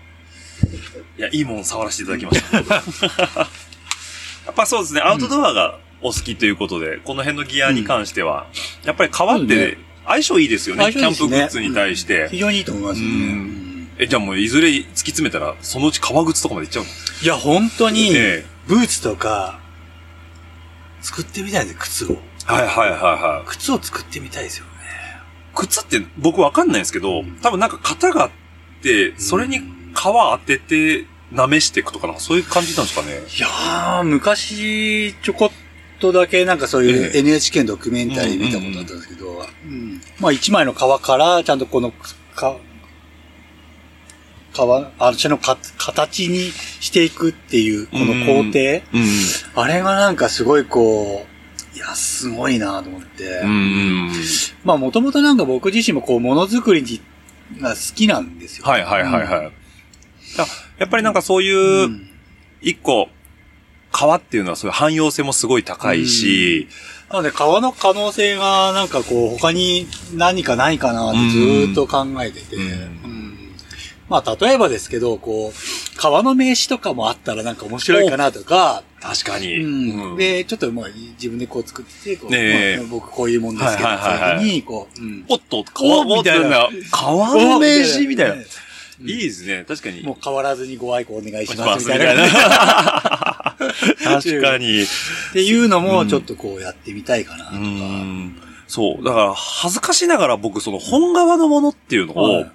[1.17, 2.57] いや、いいもん触らせていただきました。
[2.57, 8.47] やっぱそうですね、アウトドアがお好きということで、この辺のギアに関しては、
[8.83, 9.77] やっぱり革っそうてね
[10.09, 12.27] 相性いいですよね、キャンプグッズに対して。
[12.31, 13.15] 非常にいいと思いますよね。
[13.15, 16.89] ううんえ、じゃあもういずれ突き詰めたら、そのうち革靴とかまでいっちゃうの？
[17.21, 19.59] いや、本当に、ええブーツとか、
[21.01, 22.17] 作ってみたいです靴を。
[22.45, 23.47] はいはいはいはい。
[23.47, 24.71] 靴を作ってみたいですよね。
[25.53, 28.31] 靴って僕わかんないんですけど、多分なんか型があっ
[28.81, 29.63] て、それに皮
[29.95, 33.13] 当てて舐めしていくとかなんかそういう感じなんですかね？
[33.13, 35.51] いやー、昔、ちょこっ
[35.99, 41.91] とだけなんかそういうええ NHK のドキュメンタリー見たことあったんですけど、うんまあ一枚の皮からちゃんとこの、
[42.35, 42.57] か、
[44.53, 48.59] 皮、あのか形にしていくっていう、この工程、
[48.93, 49.61] うん。
[49.61, 51.25] あれがなんかすごいこ
[51.73, 53.23] う、いや、すごいなと思って。
[53.43, 53.49] うん。
[53.49, 53.51] う
[54.07, 54.11] ん。
[54.63, 56.83] まあもともとなんか僕自身もこう、ものづくり
[57.59, 58.65] が好きなんですよ。
[58.65, 59.51] はいはいはいはい。
[60.37, 60.45] だ
[60.77, 61.51] やっぱりなんかそううい
[61.85, 62.09] う、ん
[62.61, 63.09] 一個、
[63.91, 66.67] 皮っていうのはそういう汎用性もすごい高いし、
[67.09, 72.55] なので、川の可能性が、なんかこう、他に何かないかなってずーっと考えてて、
[74.09, 80.17] まあ、例えばですけど、こう、川の名詞とかもあったらなんか面白いかなとか、確かに。
[80.17, 82.37] で、ちょっともう自分でこう作って、こう、ね
[82.73, 82.77] え。
[82.77, 85.25] まあ僕こういうもんですけど、はいに、こう、うん。
[85.29, 86.49] おっと、皮おみたいな。
[86.49, 86.67] な。
[86.67, 86.71] 皮
[87.01, 88.35] の名刺みたいな。
[88.35, 88.45] ね
[89.01, 89.63] いいですね。
[89.67, 90.01] 確かに。
[90.01, 93.48] もう変わらずにご愛顧お願いししますますみたいな。
[94.03, 94.83] 確かに。
[94.83, 94.85] っ
[95.33, 97.59] ていうのもちょっとこうやってみたいかなとうか。
[97.59, 98.41] ん。
[98.67, 99.03] そう。
[99.03, 102.51] だから、恥ずかしながら僕、その本革のものっていうのを、はい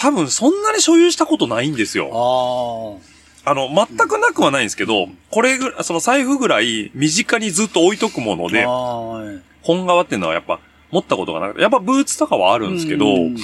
[0.00, 3.00] 多分そんなに所有したことないんですよ。
[3.44, 8.50] ああの、全くなくはないんですけど、これぐらい、その財布ぐらい身近にずっと置いとくものあ。
[8.50, 10.60] で、はい本革っていうのはやっぱ
[10.92, 13.36] 持ったことがなくて、やっぱブーツとかはあるんですけど、うん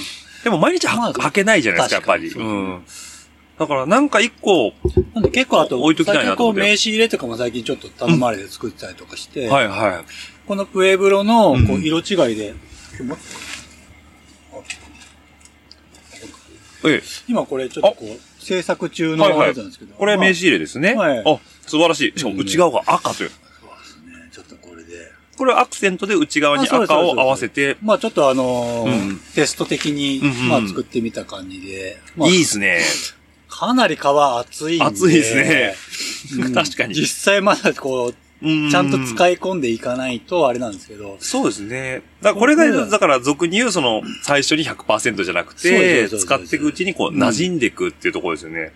[0.45, 2.29] でも毎日はまあ履けないじゃないですか、やっぱり。
[2.29, 2.83] うん。
[3.57, 4.73] だからなんか一個、
[5.13, 6.61] なんで結構あと、置いときたいなと思って。
[6.61, 10.05] 名刺入れとかも最近ちょっと頼まれて作ってたりとかして、はいはい。
[10.45, 11.67] このプエブロのうん。
[11.67, 12.53] こう色違いで、
[16.87, 19.47] ええ、今これちょっとこう制作中のはいはい。
[19.49, 20.93] やつなんですけど、これ名刺ま入れですね。
[20.93, 21.19] はい。
[21.19, 22.19] あ、素晴らしい。
[22.19, 23.31] しかも内側が赤という。
[24.61, 25.11] これで。
[25.37, 29.19] これはアクセントで内側に赤を合わせて、まあちょっとあのーうん。
[29.33, 32.81] テスト的に、うんうんまあ作ってみた感じで、まあ、いいですね。
[33.57, 34.83] かなり皮厚いんで。
[34.83, 35.75] 厚いですね
[36.45, 38.13] うん確かに実際まだこう、
[38.43, 42.01] ちちゃんとい使い込んでいかないとあれなんですけど、そうですね。
[42.21, 48.73] だからこれが、うんだから俗に言うその、最初に100%じゃなくて、使っていくうちにこう、うん馴染んでいくっていうところですよね。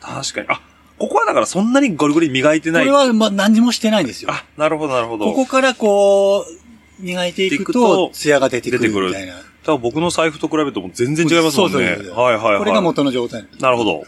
[0.00, 0.46] 確かに。
[0.50, 0.60] あ、
[0.98, 2.84] ここはだからそんなにゴリゴリ磨いてない。
[2.84, 4.30] これはまあ何にもしてないんですよ。
[4.30, 5.24] あ、なるほど、なるほど。
[5.26, 9.34] ここからこう、磨いていくとと、ツヤが出てくるみたいな。
[9.66, 11.72] ただ僕の財布と比べるともう全然違いますもんね。
[11.72, 12.58] そうそうそうそうはいはいはい。
[12.60, 13.44] これが元の状態。
[13.58, 14.04] なるほど。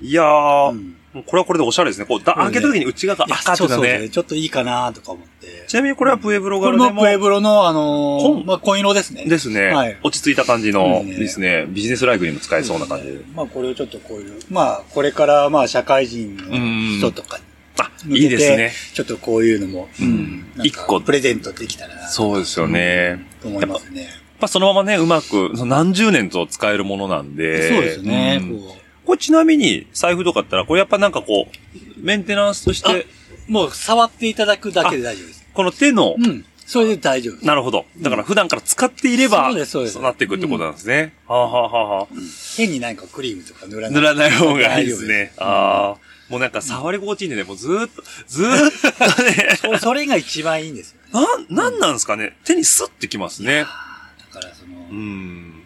[0.00, 2.06] いやー、うんこれはこれでおしゃれですね。
[2.06, 4.08] こう、だ開けた時に内側が赤ってたね。
[4.08, 5.64] ちょっといいかなとか思って。
[5.68, 9.24] ちなみにこれはプエブロこガルでもれもプエブロの、あのー紺まあ、紺色ですね。
[9.24, 11.66] ですね、はい落ち着いた感じの、ですね。
[11.68, 13.20] ビジネスライフにも使えそうな感じで。
[13.32, 17.44] まあ、これをちょっとこういう、まあ、これから、まあ、社会人の人とかに
[17.78, 18.72] あ、いいですね。
[18.94, 22.08] ちょっとこういうのも、うん一個プレゼントできたらな。
[22.08, 23.24] そうですよね。
[23.40, 24.08] と思いますね。
[24.48, 27.68] そのままね、うまく、その何十年と使えるものなんで。
[27.68, 28.40] そうですね。
[28.42, 28.58] うん
[29.04, 33.06] ここれちなみに、財布とかだったら、これやっぱなんかこう、メンテナンスとして、
[33.48, 35.46] うもう、触っていただくだけで大丈夫です。
[35.52, 36.44] この手の、うん。
[36.66, 37.46] それで大丈夫です。
[37.46, 37.84] なるほど。
[37.98, 41.12] だから普段から使っていれば、そうですそうですなっていくってことなんですね。
[41.26, 42.06] はあ、はあはあはあ、
[42.56, 43.92] 変に何かクリームとか塗らない。
[43.92, 45.32] 塗らない方がいいですね。
[45.36, 45.96] 大丈夫ああ。
[46.30, 51.26] もうなんか触り心地いいんでね、もうずーっと、ずーっとね、 そうそれが一番いいんですよね。
[51.50, 52.36] なん、なんなんですかね。
[52.44, 53.66] 手にスッてきますね。
[54.94, 55.62] だからその、うん。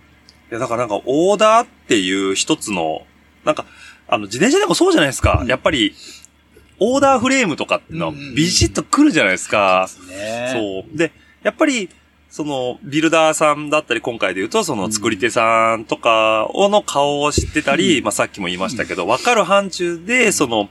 [0.51, 3.07] いや、だからなんか、オーダーっていう一つの、
[3.45, 3.67] なんか、
[4.09, 5.41] あの、自転車でもそうじゃないですか。
[5.43, 5.95] うんやっぱり、
[6.81, 9.89] オーダーフレームとかってのビシッと来るじゃないですか。
[10.09, 10.97] ねそう。
[10.97, 11.13] で、
[11.43, 11.89] やっぱり、
[12.31, 20.69] その、ビルダーさんだったり、今回で言うと、その作り手さんとかをの顔を知ってたり、うんまあさっきも言いましたけど、わかる範疇で、その、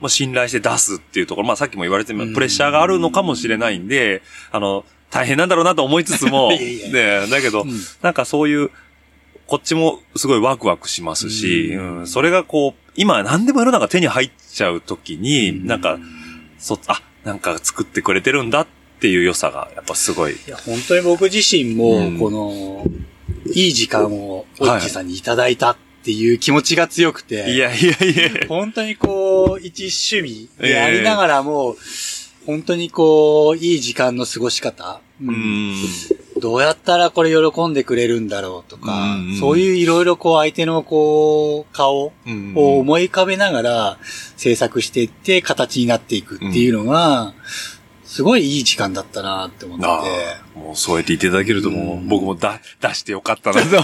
[0.00, 7.70] もう信頼して出すっていうところ、まあさっきも言われてる、うんプレッシャーがあるのかもしれないんで、あの、大変なんだろうなと思いつつも、 いやいやね、だけど、うん。
[8.02, 8.70] なんかそういう、
[9.46, 12.02] こっちもすごいワクワクしますし、ううん。
[12.02, 16.00] んそれがこう、今何でも世の中手に入っちゃうときに、なんか、
[16.58, 18.66] そ、あ、なんか作ってくれてるんだっ
[18.98, 20.32] ていう良さが、やっぱすごい。
[20.32, 22.18] いや、本当に僕自身も、うん。
[22.18, 22.84] この、
[23.54, 28.46] いい時間を、オッチさんにいただいたっていう気持ちが強くて、いやいやいや。
[28.48, 31.76] 本当にこう、一趣味でありながらも、
[32.46, 35.72] 本当にこう、いい時間の過ごし方、ううん。
[35.72, 35.76] ん。
[36.40, 43.98] どうやったらこれ喜んでくれるんだろうとか、うんそういういろいろこう、相手のこう、顔うんを思い浮かべながら
[44.36, 47.34] 制作していって形になっていくっていうのが、
[48.04, 49.86] すごいいい時間だったなって思って。
[50.56, 52.06] もうそうやっていただけるともう、うん。
[52.06, 53.78] 僕もだ、出してよかったなと。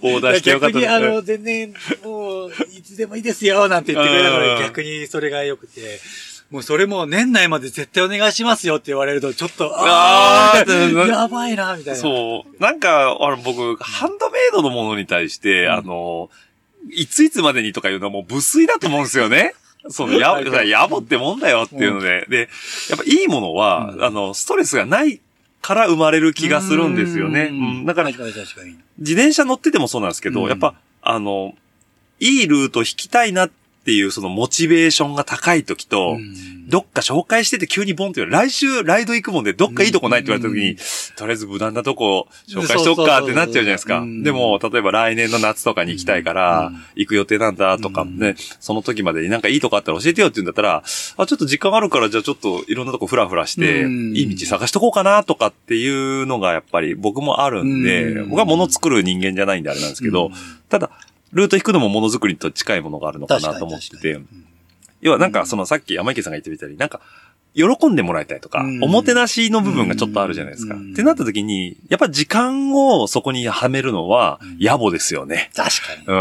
[0.00, 1.22] オーダーしてよかった逆に、あの、な。
[1.22, 4.58] 全然、もう、いつでもいいですよ、なんて言ってくれたのうん。
[4.58, 6.00] で、逆にそれが良くて、
[6.52, 12.00] もうそれも年内まで絶対お願いしますよって言われると、ちょっと、ああやばいな、みたいな。
[12.00, 12.62] そう。
[12.62, 16.28] なんか、あの、僕、ハンドメイドのものに対して、あの、
[16.90, 19.54] いついつまでにとかいうのはもう無粋だと思うんですよね。
[19.88, 22.26] その、や、やぼってもんだよっていうので。
[22.28, 22.50] で、
[22.90, 25.22] やっぱいいものは、うんあの、ストレスがない
[25.62, 27.48] から生まれる気がするんですよね。
[27.50, 27.86] うん。
[27.86, 28.76] だから、確かに確かに。
[28.98, 31.54] 自転車乗っててもそうなんですけど、うんやっぱ、あの、
[32.20, 33.50] いいルート引きたいなっ
[33.84, 36.52] ていうそのモチベーションが高い時と、うん。
[36.68, 40.76] どっか紹介してて急にボンって言われる来週ライド行くもんでどっかいいとこないって言われた時に、うん。
[41.16, 43.98] とりあえず無難なとこ紹介しとくかってなっちゃうじゃないですか。
[43.98, 44.22] うん。
[44.22, 48.18] でも、例えば来年の夏とかに行きたいからうん、行く予定なんだとか、うん。
[48.18, 50.82] ね、その時までになんかいいとこあったら教えてよって言うんだったら、
[51.16, 54.16] あ、ちょっと時間あるからじゃあちょっといろんなとこフラフラして、うん。
[54.16, 55.88] いい道探しとこうかなとかってい
[56.22, 58.28] うのがやっぱり僕もあるんで、うん。
[58.30, 60.32] 僕は物作る人間じゃないんであれなんですけど、うん。
[60.68, 60.90] ただ、
[61.32, 64.20] ルート引くのもものづくりと近いものがあるのかなと思ってて、
[65.00, 67.00] 要はなんかそのさっき山池さんが言ってみたり、なんか、
[67.54, 70.74] 喜んでもらいたいとか、うんおもてなしの部分がちょっとあるじゃないですか。
[70.74, 75.50] うんってなった時に、やっぱ時間をそこにはめるのはうん野暮ですよね。
[75.54, 76.00] 確かに。
[76.00, 76.04] うん。
[76.06, 76.14] そう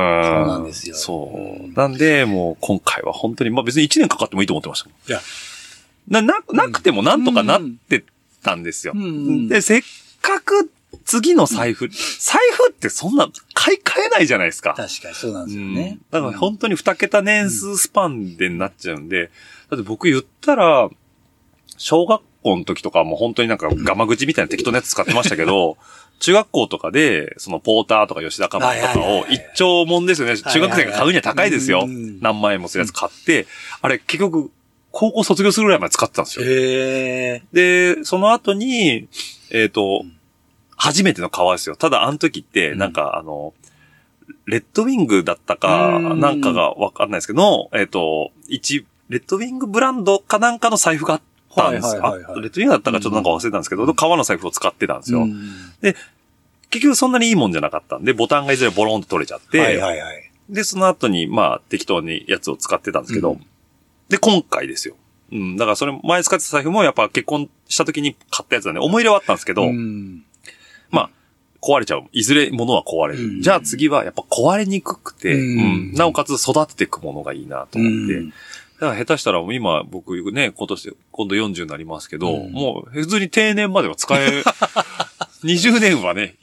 [0.48, 1.68] なんですよそうう。
[1.70, 5.10] んなんで、もう今回は本当に、まあ別に1年かかってもいいと思ってましたもん。
[5.10, 5.22] いや、
[6.10, 8.04] な、な、なくてもなんとかなって
[8.44, 8.94] たんですよ。
[8.94, 9.82] うんで、せっ
[10.22, 10.70] かく
[11.06, 14.74] 次の財布、財布ってそんな買い替えないじゃないですか。
[14.76, 16.00] 確かにそうなんですようんね。
[16.12, 19.32] だから本当に2桁年数スパンでなっちゃうんで、
[19.70, 20.90] だって僕言ったら、
[21.78, 25.78] 小学校の時とかはもう本当になんかガマ口みたいな適当なやつ使ってましたけど、
[26.20, 30.38] 中学校とかで、そのポーターとか吉田カバンとかを一丁もんですよね。
[30.38, 32.20] 中学生が買うには高いですようん。
[32.20, 33.48] 何万円もするやつ買って、
[33.82, 34.52] あれ結局、
[34.92, 36.46] 高校卒業するぐらいまで使ってたんですよ。
[37.54, 39.08] で、その後に、
[39.50, 40.06] えっ、と、
[40.82, 41.76] 初めての革ですよ。
[41.76, 43.54] ただ、あの時って、うんなんか、あの、
[44.48, 51.22] レッドウィングだったか、うんなんかがわかんないですけど、えっ、と、一、レッドウィングブランドかなんかの財布があっ
[51.56, 52.02] たんですよ。
[52.02, 55.20] はいはいはいはいあレッドウィングだったかちょっとなんか忘れたんですけど、革の財布を使ってたんですよ。
[55.20, 55.36] うん
[56.72, 60.32] 結局そんなにいいもんじゃなかったんで、ボタンがいずれボロンと取れちゃって、はいはいはい。
[60.50, 63.46] で、その後に、まあ、適当にやつを使ってたんですけど、うん
[64.08, 64.96] で、今回ですよ。
[65.32, 65.58] うん。
[65.58, 70.24] だからそれ、前使ってた財布もやっぱ結婚した時に買ったやつなんで、思い入れはあったんですけど、うん
[70.92, 71.10] まあ、
[71.62, 72.04] 壊れちゃう。
[72.12, 73.24] いずれ物は壊れる。
[73.24, 78.34] うんじゃあ次はやっぱ壊れにくくて、うんうんなおかつ育てていくものがいいなと思って、うん
[78.82, 84.44] だから下手したらもう今僕ね、今年、今度40になりますけど、うんもう普通に定年までは使え、
[85.46, 86.36] 20年はね、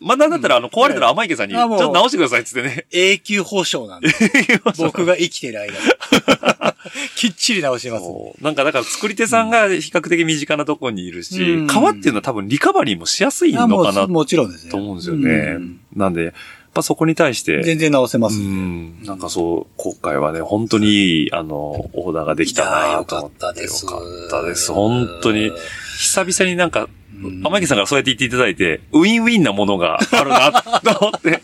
[0.00, 2.86] まあ、なんだったらあの壊れたら甘池さんに、ちょっと直してくださいっつってね。
[2.92, 4.08] 永久保証なんで。
[4.78, 5.78] 僕が生きてる間に。
[7.16, 8.04] きっちり直します。
[8.40, 14.70] なんかだから作り手さんが比較的身近なところにいるし、うん革っていうのは多分リカバリーもしやすいのかなうもちろんですね。
[14.70, 15.30] と思うんですよね。
[15.30, 16.32] うんなんで、やっ
[16.74, 18.38] ぱそこに対して、全然直せます。
[18.38, 23.44] うん、なんかそう、今回はね、本当にいい、あの、オーダーができたなと思って。
[23.44, 24.72] よかったですよかったです。
[24.72, 25.52] 本当に。
[25.98, 30.50] 久々になんか、うん天池さんからそうやって言っていただいて、ウィンウィンなものがあるな、
[30.94, 31.42] と思って。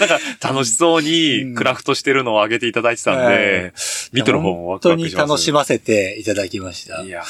[0.00, 3.72] なんか、楽しそうにクラフトしてるのを上げていただいてたんで、
[4.12, 5.16] 見てる方もワクワクします。
[5.16, 7.08] 本当に楽しませていただきましたい。
[7.08, 7.22] や、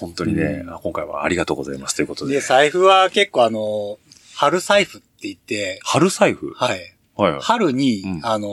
[0.00, 2.34] 本当にね、今回はありがとうございますということで。
[2.34, 3.98] で、財布は結構あの、
[4.34, 6.52] 春財布って言って、春財布？
[6.54, 6.96] はい。
[7.16, 7.40] はいはい。
[7.42, 8.48] 春に、うんあの、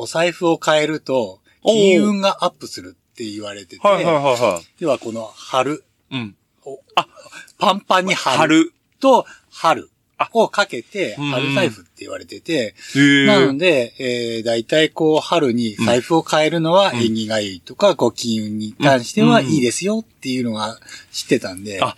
[0.00, 6.16] お財布を変えると、金運がアップするって言われてて、はいはいはいは要はこの春、い。
[6.16, 6.34] うん。
[7.58, 8.72] パンパンに春春。
[9.00, 9.97] と春あ
[10.32, 12.74] をかけて、うん春財布って言われてて、
[13.26, 20.78] なので、えー、大体こう、春に財布を変えるのは縁起がいいとか、こう、金運に関してはいいですよっていうのが
[21.12, 21.96] 知ってたんで、あ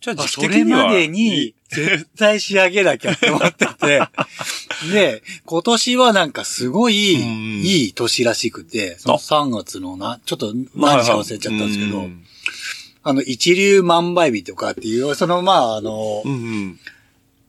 [0.00, 0.90] じゃあそれま。
[0.90, 4.00] でに、絶対仕上げなきゃって思ってて、
[4.92, 12.24] で、今年はなんかすごい、うんいい年らしくて、その3月のな、ちょっと何日か忘れちゃったんですけど、うん。
[13.02, 16.80] あの、一流万倍日とかっていう、その、まあ、あの、うんうん。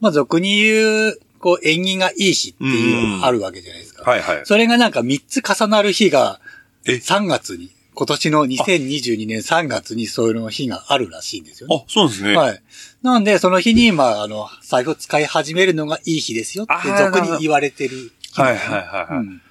[0.01, 4.09] まあ、俗に言う、こう、縁起がいい日っていうのがあるわけじゃないですか。
[4.09, 4.41] はいはい。
[4.45, 6.39] それがなんか3つ重なる日が、
[6.85, 11.83] え？3月に、今年の2022年3月にそういうの日があるらしいんですよね。
[11.83, 12.35] あ、そうですね。
[12.35, 12.61] はい。
[13.03, 18.57] なんで、その日に、まあ、あの、財布を使い始めるのがいい日ですよって俗に言われてる日はい。
[18.57, 19.17] はいはいはい。
[19.17, 19.41] うん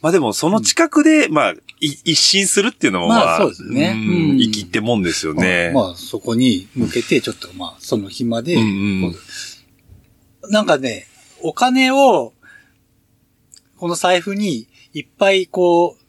[0.00, 5.70] まあでも、その近くで、まあ、い一新するっていうのも、まあまあ、そうですねんうん生きってもんですよね。
[5.74, 8.56] まあ、そこに向けて、ちょっと、まあ、その日まで、
[10.50, 11.06] なんかね、
[11.42, 12.32] お金を、
[13.76, 16.02] この財布にいっぱいこう、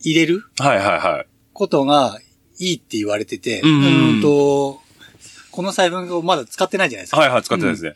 [0.00, 1.26] 入れるはいはいはい。
[1.52, 2.18] ことが
[2.58, 4.80] いいって言われてて、うんうんうんと、
[5.50, 7.18] この財布をまだ使ってないじゃないですか。
[7.18, 7.94] はいはい、使ってないですね。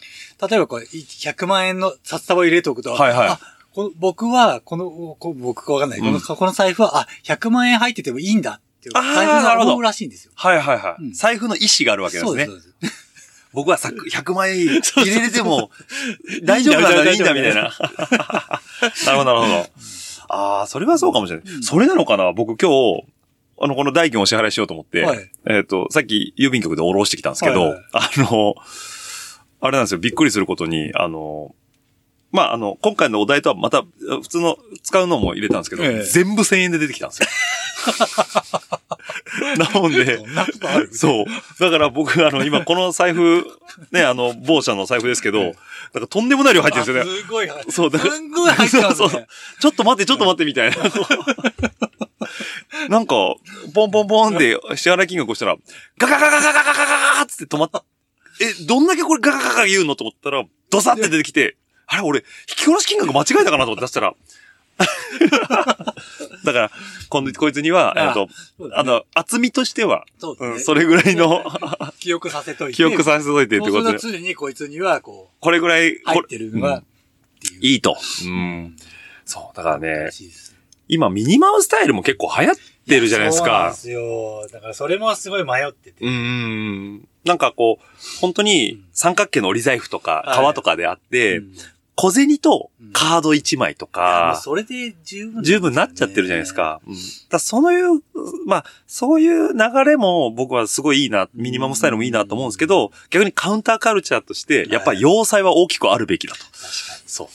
[0.49, 3.41] 例えばこれ、100万円の札束を入れておくと、はいはいあ
[3.75, 10.33] この僕は、この、こ僕かわかんない、うんこの、この財布は、あ、100万円入っててもいいんだって、あー財布なるほどが思うらしいんですよ。
[10.35, 11.03] はいはいはい。
[11.03, 12.55] うん財布の意思があるわけですねそう。
[12.55, 12.69] です。
[12.71, 13.06] そうです
[13.57, 15.71] 僕はさ100万円入れれても、
[16.45, 17.63] 大丈夫なんだ、いいんだ、みたいな。
[17.63, 19.67] なるほど、なるほど。
[20.29, 21.55] ああ、それはそうかもしれない。
[21.55, 21.63] うん。
[21.63, 22.35] それなのかな？
[22.35, 23.05] 僕今日、
[23.59, 25.31] あの、この代金をお支払いしようと思って、はい。
[25.49, 27.83] えっ、と、さっき郵便局で下ろしてきたんですけど、はいはい。
[27.93, 28.55] あの、
[29.63, 31.55] あれなんですよ、びっくりすることに、あの、
[32.33, 37.29] まあ、あの、今回のお題とはまた、普通の使うのも入れたんですけど、ええ全部1000円で出てきたんですよ。
[39.59, 40.19] なもんで
[40.93, 41.25] そ、う。
[41.61, 43.47] だから僕、あの、今この財布、
[43.93, 45.59] ね、あの、某社の財布ですけど、なんか
[46.09, 47.21] とんでもない量入ってるんですよね。
[47.21, 48.95] あすごい入ってそう、だからすんごい入ってますね。
[48.97, 49.27] そうそう
[49.61, 50.77] ちょっと待って、ちょっと待って、みたいな。
[52.89, 53.15] なんか、
[53.75, 55.57] ポンポンポンって支払い金額をしたら、
[55.99, 57.85] ガガガガガガガガガガって止まった。
[58.41, 61.57] え、どんだけこれガガガガ言うのと思ったら、ドサって出てきて、
[61.87, 64.15] あれ、俺、引き下ろし金額間違えたかなと思って出したら、
[66.45, 66.71] だから、
[67.09, 68.29] 今度、こいつには、あえっと、
[68.75, 70.59] あの、厚みとしては、うん、そうですね。
[70.61, 71.45] それぐらいの
[71.99, 72.77] 記憶させといて。
[72.77, 76.85] 記憶させといてってそうことで、すると常にこいつには、ここれぐらい、う、入こってるのが、っ
[77.41, 77.61] ていう。
[77.63, 77.97] いいと。
[78.25, 78.77] うん。
[79.25, 80.11] そう、だからね
[80.89, 82.55] 今ミニマムスタイルも結構流行っ
[82.89, 83.77] てるじゃないですかそうなんで。
[83.77, 84.49] すよ。
[84.53, 86.05] だからそれもすごい迷ってて。
[86.05, 87.09] うーん。
[87.25, 91.55] なんかこう、本当に三角形の折り財布とか、はい革とかであって、うん
[91.97, 96.55] 小銭とカード1枚といやもうか、それで十分、十分なっちゃってるじゃないです。
[96.55, 96.81] か。
[96.87, 96.95] うん、
[97.31, 98.03] だそういう、
[98.47, 106.41] まあ、そういう流れも僕はすごいいいな、ミニマムスタイルもいいなと思うんですけど、逆にカウンターカルチャーとして、やっぱり要塞は大きくあるべきだと。
[106.41, 106.61] 確か
[107.07, 107.31] そ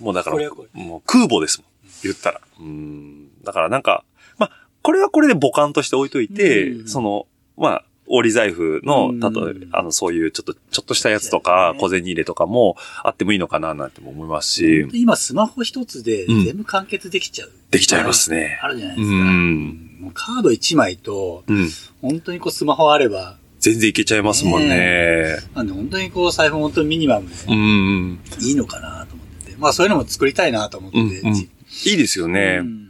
[0.00, 0.04] う。
[0.04, 0.36] もうだから
[0.72, 1.66] もう空母ですもん。
[2.04, 2.40] 言ったら。
[2.60, 3.42] うん。
[3.42, 4.04] だからなんか、
[4.36, 4.50] まあ、
[4.82, 17.52] これはこれで母艦として置いといて、うんその、まあ、折り財布の、うん例えば、あの、そういうちょっと、ちょっとしたやつとか、小銭入れとかもあってもいいのかななんても思いますしに。、今スマホ一つでうん全部完結できちゃう。
[17.70, 18.58] できちゃいますね。
[18.62, 20.08] あるじゃないでうすか。
[20.08, 21.68] うカード1枚と、うん。
[22.00, 25.36] 本当にこうスマホあれば、全然いけちゃいますもんね。
[25.54, 28.20] なんで本当にこう財布本当にミニマムでうん。
[28.40, 29.56] いいのかなと思ってて。
[29.58, 32.58] まあそういうのも作りたいなと思っていいですよね。
[32.60, 32.88] うん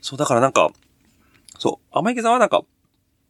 [0.00, 0.70] そう、だからなんか、
[1.58, 2.62] そう、甘池さんはなんか、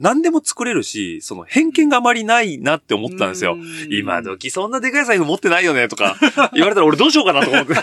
[0.00, 3.56] 何でも作れるし、その偏見があまりないなって思ったんですよ。
[3.90, 6.16] 今時そんなでかい財布持ってないよねとか
[6.54, 7.74] 言われたら俺どうしようかなと思って。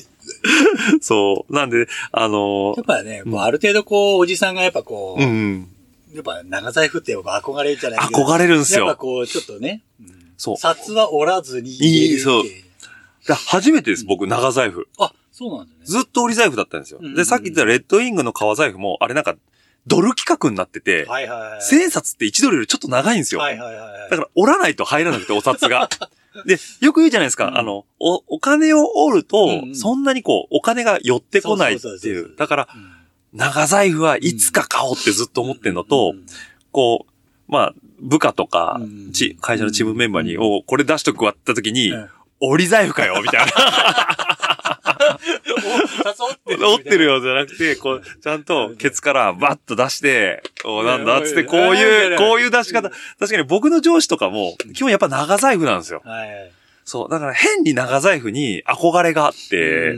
[1.00, 1.54] そう。
[1.54, 5.68] なんで、あのやっぱね、こうある程度こう、おじさんがやっぱこう、うん。
[6.14, 10.56] やっぱ長財布って憧れるじゃないけど憧れるんですよやっぱこう、ちょっとね、うんそう。
[10.56, 12.44] 札は折らずにいいそう
[13.48, 14.88] 初めてです、僕、長財布。
[14.98, 15.80] あ、そうなんだね。
[15.84, 17.00] ずっと折り財布だったんですよ。
[17.14, 19.36] で、さっき言ったレッドウィングの革財布も、あれなんか、
[19.86, 21.62] ドル規格になってて、はいはいはい。
[21.62, 23.40] 千冊って1ドルよりちょっと長いんですよ。
[23.40, 24.10] はいはいはいはい。
[24.10, 25.88] だから、折らないと入らなくて、お札が。
[26.44, 27.46] で、よく言うじゃないですか。
[27.48, 32.34] うんあの、お、お金を折ると、うんうんそんなにこう、お金が寄ってこないっていう。
[32.36, 32.92] だから、うん
[33.32, 36.26] 長財布はいつか買おうってずっと思ってんのと、うん
[36.72, 42.08] こう、まあ、部下とかうん、ち、会社のチームメンバーに、おこれ出しとくわって時にうん、
[42.40, 43.52] 折り財布かよ、みたいな。
[46.20, 46.68] 折ってる。
[46.68, 52.90] 折ってるよじゃなくて、こう、ちゃんとケツからバッと出して、おなんだっつって、こういう、こういう出し方。
[53.18, 56.02] 確かに僕の上司とかも、基本やっぱ長財布なんですよ。
[56.04, 56.52] はいはい。
[56.84, 57.10] そう。
[57.10, 59.96] だから変に長財布に憧れがあって、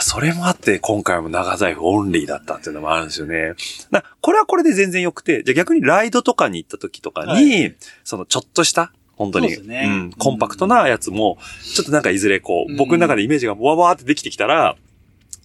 [0.00, 3.54] それもあって、今回も長財布オンリーだったっていうのもあるんですよね。
[3.90, 7.74] なこれはこれで全然良くて、じゃあ逆にライドとかに行った時とかに、はい
[8.04, 14.76] そのちょっとした、本当に、そうねん、コンパクトなやつも、ちょっとなんかいずれこう、うん僕の中でイメージがわわーってできてきたら、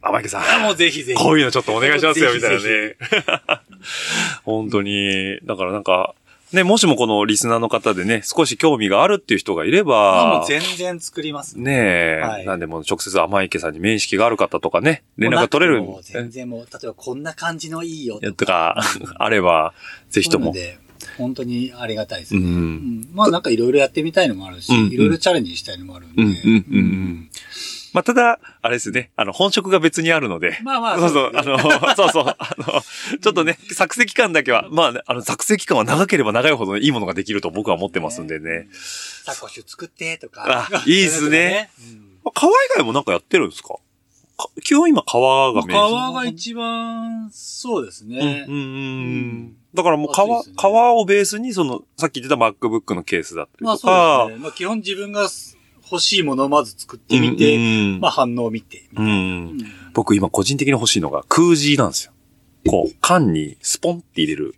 [0.01, 1.19] 甘池さん、あもうぜひぜひ。
[1.21, 2.95] こういうのちょっとお願いしますよ、みたいなね。
[4.43, 5.39] 本当に。
[5.43, 6.15] だからなんか、
[6.53, 11.59] ね、もしもこのリスナーの方でね、少し興味があるっていう人がいれあもばう、全然作ります。
[11.59, 18.81] ねえ、はいなんでもう直接甘池さんに面識がある方とかね、連絡が取れるもう全然もう、例えばこんな感じのいいよやとか、
[19.19, 19.73] あれば、
[20.09, 20.53] ぜひとも。
[21.19, 22.39] 本当にありがたいですう。
[22.39, 22.45] ね。
[22.45, 22.51] うん
[23.01, 26.23] んまあなんかいろいろやってみたいのもあるし、うんいろいろチャレンジしたいのもあるんで。
[27.91, 32.83] まあ、ただ、あれですね、あの、本職が別にあるので、まあまあ、 そうそう、あですねの、そうそう、あの、
[33.19, 38.67] ちょっとね、作成期間だけは、まあね、あの、作成期間は長ければ長いほどいいものができると僕は思ってますんでね。
[38.71, 40.67] サコッシュ作ってとか。
[40.71, 41.71] あいいっすね
[42.23, 42.31] うん。
[42.31, 43.69] 革以外もなんかやってるんですか？
[44.37, 45.79] か基本今革がメイン。
[45.79, 48.45] 革が一番、そうですね。
[48.47, 49.55] うんうんううんん。
[49.73, 54.43] だからもう革、暑いですね革をベースに、その、さっき言ってた MacBook のケースだったりまあとか、そうですね。
[54.43, 55.27] まあ基本自分が
[55.91, 58.89] 欲しいものをまず作ってみて、うんうんまあ反応を見て。
[58.95, 59.09] うんう
[59.53, 59.57] ん
[59.93, 62.13] 僕今個人的に欲しいのが空字なんですよ。
[62.67, 64.55] こう、缶にスポンって入れる。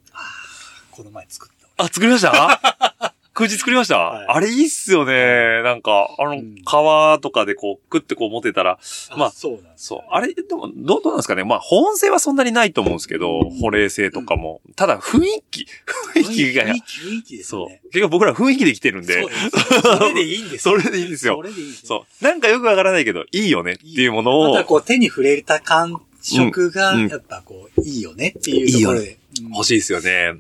[0.92, 1.84] この前作った。
[1.86, 3.14] あ、作りました？
[3.42, 5.64] 空字作りました、はいあれいいっすよね。
[5.64, 8.78] なんか、あのうん、革とかでこう、クってこう持てたら、
[9.18, 9.88] まあそうなんです。
[9.88, 10.00] そう。
[10.12, 11.44] あれ、でも、どう、どうなんですかね？
[11.44, 14.62] まあ、保温性はそんなにないと思うんですけど、保冷性とかも。
[14.76, 15.66] ただ、雰囲気、
[16.14, 17.82] 雰囲気が、雰囲気、雰囲気ですそうよね。。
[17.86, 20.78] 結局僕ら雰囲気で来てるんでそれでいいんですそよ。
[20.78, 21.42] れでいいんですよそ。
[21.42, 21.88] れでいいんですよ。
[21.88, 22.24] そう。
[22.24, 29.18] なんかよくわからないけど、いいよねっていうものをまた、こう手に触れた感触が、うんうんやっぱこう、いいよねっていうところで。
[29.56, 30.34] 欲しいですよね。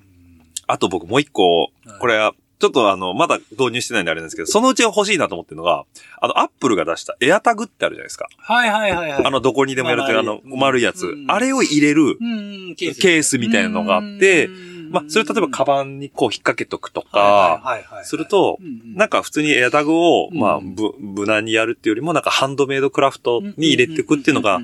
[0.67, 5.83] あと僕もう一個、これは、ちょっとあの、まだ導入してないんであれなんですけど、そのうち欲しいなと思ってるのが、
[6.21, 8.29] あの、アップルが出したエアタグってあるじゃないですか。
[8.37, 9.25] はいはいはいはい。
[9.25, 11.07] あの、どこにでもやるという、あの、まあ丸いやつ。
[11.07, 11.25] うん。
[11.29, 14.47] あれを入れるうん、ケケースみたいなのがあって、
[14.91, 18.57] まあ、それ例えばカババンにこう引っ掛けとくとか、すると、
[18.93, 24.59] なんか、か普通にエアタグを、うんまあ、ぶ、無難にやるっていうよりも、なんかハンドメイドクラフトに入れていくっていうのが、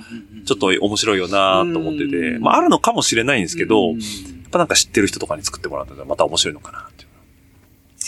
[0.46, 4.00] ちょっと面白いよなと思ってて、うんまあ、あるのかもしれないんですけど、うん
[4.48, 7.06] やっぱなんか知ってる人とかに作ってもらったらまた面白いのかなって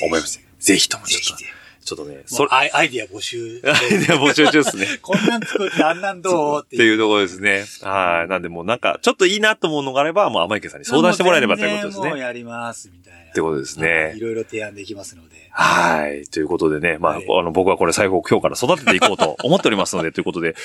[0.06, 0.40] 思います。
[0.60, 1.44] ぜひともちょっと、
[1.86, 3.62] ちょっとね、それ、アイディア募集。
[3.66, 4.86] アイデア募集中ですね。
[5.02, 6.62] こんなん作ってあんなんどう？
[6.64, 7.66] ってていうところですね。
[7.82, 8.30] はい。
[8.30, 12.10] なんでもうなんか、ちょっといいなと思うのがあれば、もう甘池さんに相談してもらえればということですね。
[12.10, 13.20] もうやります、みたいな。
[13.32, 15.36] ってことですねいろいろ提案できますので。
[15.52, 16.26] はい。
[16.28, 20.56] ということでね、まあ、はいあの、僕はこれ最後今日から育てていこうと思っておりますので、 ということで。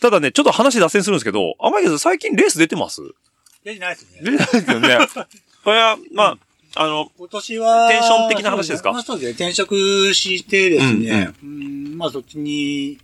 [0.00, 3.02] ただね、ちょっと話脱線するんですけど、甘池さん最近レース出てます？
[3.64, 4.38] やりないです出ね。
[4.38, 4.98] てないですよね。
[5.64, 6.38] これは、まあ、
[6.76, 8.92] あの、今年は、テンション的な話ですか？
[8.92, 9.32] まあそうですね。
[9.32, 12.98] 転職してですね、うんまあそっちに、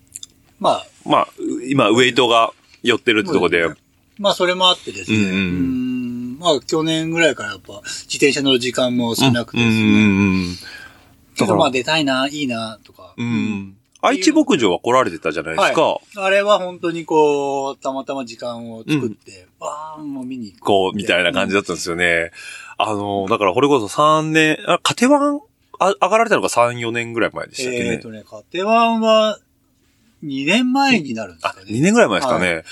[0.61, 1.29] まあ、まあ、
[1.69, 2.53] 今、ウェイトが
[2.83, 3.69] 寄ってるってところで、
[4.19, 6.39] まあそれもあってですね、うんうんうん。
[6.39, 10.57] まあ去年ぐらいからやっぱ自転車乗る時間も少なくてですね、うんうんうん
[11.35, 13.13] けどまあ出たいな、いいな、とか。
[13.19, 13.27] うん。
[13.27, 13.77] うん。
[14.01, 15.99] 愛知牧場は来られてたじゃないですか。
[16.17, 22.31] あれは本当にこう、たまたま時間を作って、バーンも見に行こう、みたいな感じだったんですよね。
[22.79, 25.41] あの、だからこれこそ3年、あ、カテワン
[25.79, 27.93] あ上がられたのが3、4年ぐらい前でしたっけね。
[27.93, 29.39] えっ、とね、カテワンは
[30.25, 31.67] 2年前になるんですあか、ね。
[31.71, 32.65] 2年ぐらい前ですかね。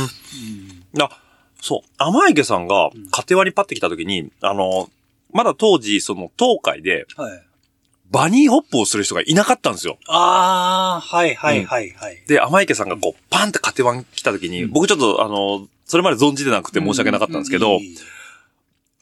[0.00, 0.06] ーん。
[0.08, 0.16] です
[0.94, 1.04] ね。
[1.04, 1.10] あ、
[1.60, 1.88] そう。
[1.96, 4.90] 甘池さんがうん、カテワにパッて来た時に、あの、
[5.32, 7.42] まだ当時、その、東海で、うんはい。
[8.12, 9.98] バニーホップをする人がいなかったんですよ。
[10.06, 12.22] ああ、はいはいはいはい。
[12.26, 14.70] で、甘池さんがこう、パンってカテワン来た時に、うん。
[14.70, 17.80] 僕ちょっと、あの、それまで存じてなくて申し訳なかったんですけど、うう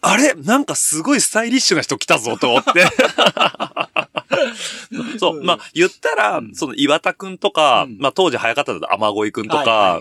[0.03, 0.33] あれ？
[0.35, 2.87] なんかすごいスタイリッシュな人来たぞと思って。
[5.19, 6.55] そう、まあ、言ったら、うん。
[6.55, 7.99] その岩田くんとか、うん。
[7.99, 10.01] まあ当時早かったら天越くんとか、あ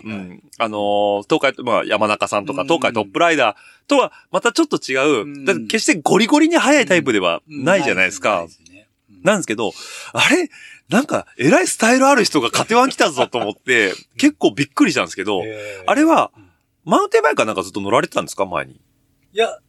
[0.69, 3.55] のー東海、まあ山中さんとか、うん東海トップライダー
[3.89, 5.67] とはまたちょっと違う、うん。
[5.67, 8.47] 決してゴリゴリに速いタイプではないじゃないですか。
[9.23, 9.71] なんですけど、
[10.13, 10.49] あれ？
[10.89, 16.49] なんか、えらいスタイルある人がカテワン来たぞと思って、結構びっくりしたんですけど、えーあれはうん、
[16.85, 18.73] マウンテンバイクかなんかずっと乗られてたんですか前に？
[18.73, 19.59] いや、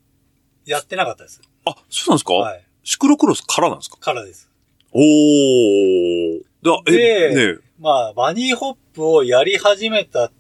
[0.65, 1.43] やってなかったです。
[1.67, 2.65] あ、そうなんですか、はい。
[2.85, 3.99] シクロクロスからなんですか？
[3.99, 4.49] からです。
[4.93, 6.43] おー。
[6.63, 6.93] だ、え、
[7.35, 10.31] でねまあ、バニーホップをやり始めた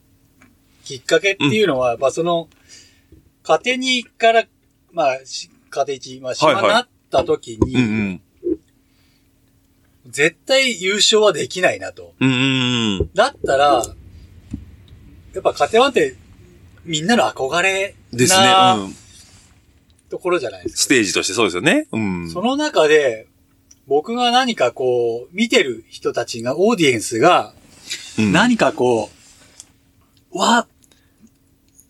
[0.85, 2.49] きっかけっていうのは、まあ、その、
[3.43, 4.45] カテ2から、
[4.93, 8.23] まあ、しカテ1、まあ、島になった時に、うんうん。
[10.11, 12.15] 絶対優勝はできないなと。
[12.21, 13.11] うんうんうん。
[13.15, 13.83] だったら、
[15.35, 16.17] やっぱカテワンって、
[16.85, 18.39] みんなの憧れですね。
[18.45, 18.97] なうん。
[20.09, 20.83] ところじゃないですか。
[20.83, 21.87] ステージとしてそうですよね。
[21.93, 22.31] うん。
[22.31, 23.29] その中で、
[23.87, 27.55] 僕が何かこう、見てる人たちが、オーディエンスが、
[28.19, 29.11] うん何かこ
[30.33, 30.67] う、わ、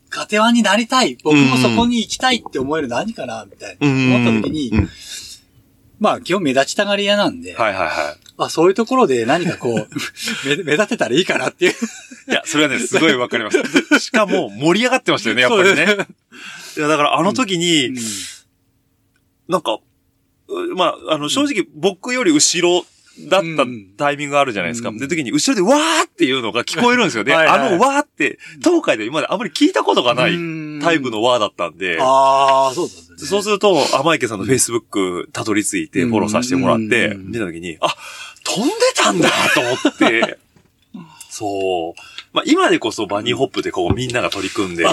[0.09, 1.16] カテワンになりたい。
[1.23, 3.87] 僕もそこに行きたいって思える何かな、みたいな。
[3.87, 4.89] うん思った時に、うん
[6.01, 9.89] まあ基本目立ちたがり屋なんで、はいはいはあ、そういうところで何かこう、
[10.49, 11.73] 目目立てたらいいかなっていう。
[11.73, 11.75] い。
[12.31, 13.63] いや、それはね、すごいわかります。
[13.91, 15.83] で しかも、盛り上がってましたよね、やっぱりね。
[16.77, 17.97] いや、だからあの時に、うん
[19.51, 19.81] なんか、
[20.47, 22.87] うまあ、あの、正直僕より後ろ
[23.29, 23.95] だったうん。
[23.97, 24.91] タイミングがあるじゃないですか。
[24.91, 24.99] うん。
[24.99, 27.25] で、時に後ろでわーっていうのが聞こえるんですよ。
[27.25, 27.33] ね。
[27.35, 30.81] はいはいあのわーって、東海で今まであんまり聞いたことがないうん。
[30.83, 33.18] タイプのわーだったんで、ああ、そうだったね。
[33.29, 37.27] そうすると、甘池さんの Facebook たどり着いてフォローさせてもらって、うん。
[37.29, 37.95] 見た時に、あ、
[38.45, 40.39] 飛んでたんだと思って、
[41.31, 42.01] そう。
[42.33, 44.91] まあ今でこそバニーホップでこうみんなが取り組んでる。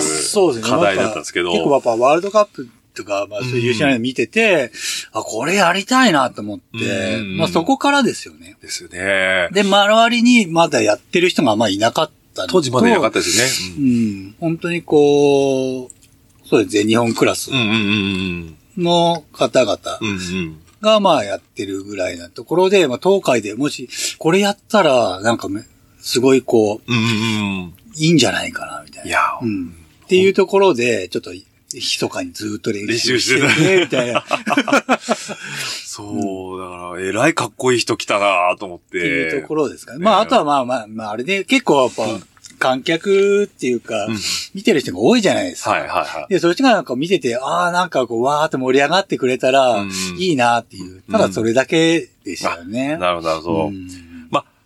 [0.61, 2.67] 課題だったんですけど、結構やっぱワールドカップ
[2.97, 4.71] とか、まあそういう優秀なの見てて、
[5.13, 8.57] あ、これやりたいなと思って、うんまあそこからですよね。
[8.61, 9.49] ですよね。
[9.53, 13.91] で、周りにまだやってる人があんまいなかった当時まだいなかったですよね。
[13.91, 13.93] う
[14.29, 14.35] ん。
[14.39, 20.07] 本当にこう、そうです全日本クラスうんうんうんうんの方々うん。
[20.07, 20.57] うんうん。
[20.81, 23.89] がまあやってるぐらいなところで、まあ東海でもし
[24.19, 25.63] これやったらなんかめ
[25.99, 27.73] すごいこう、うんうんうん。
[27.97, 29.09] いいんじゃないかな、みたいな。
[29.09, 29.73] いや、うん。
[30.05, 31.31] っていうところで、ちょっと、
[31.74, 34.20] 密かにずっと練習して練習してて、みたいな。
[34.22, 34.24] っ
[35.86, 38.99] そう、だから、えらいかっこいい人来たなと思って。
[38.99, 39.99] ていうところですかね。
[39.99, 42.26] ねまあ、あとはまあまあ、まあ、あれで結構やっぱ、
[42.59, 44.18] 観客っていうか、うん
[44.53, 45.72] 見てる人が多いじゃないですか。
[45.72, 46.34] はいはいはい。
[46.34, 51.03] で、そっちがなんか見てて、ああ、なんかこう、わーって盛り上がってくれたらうん、いいなっていう。
[51.11, 52.97] ただそれだけでしたよね。
[52.97, 53.72] なるほど、なるほど。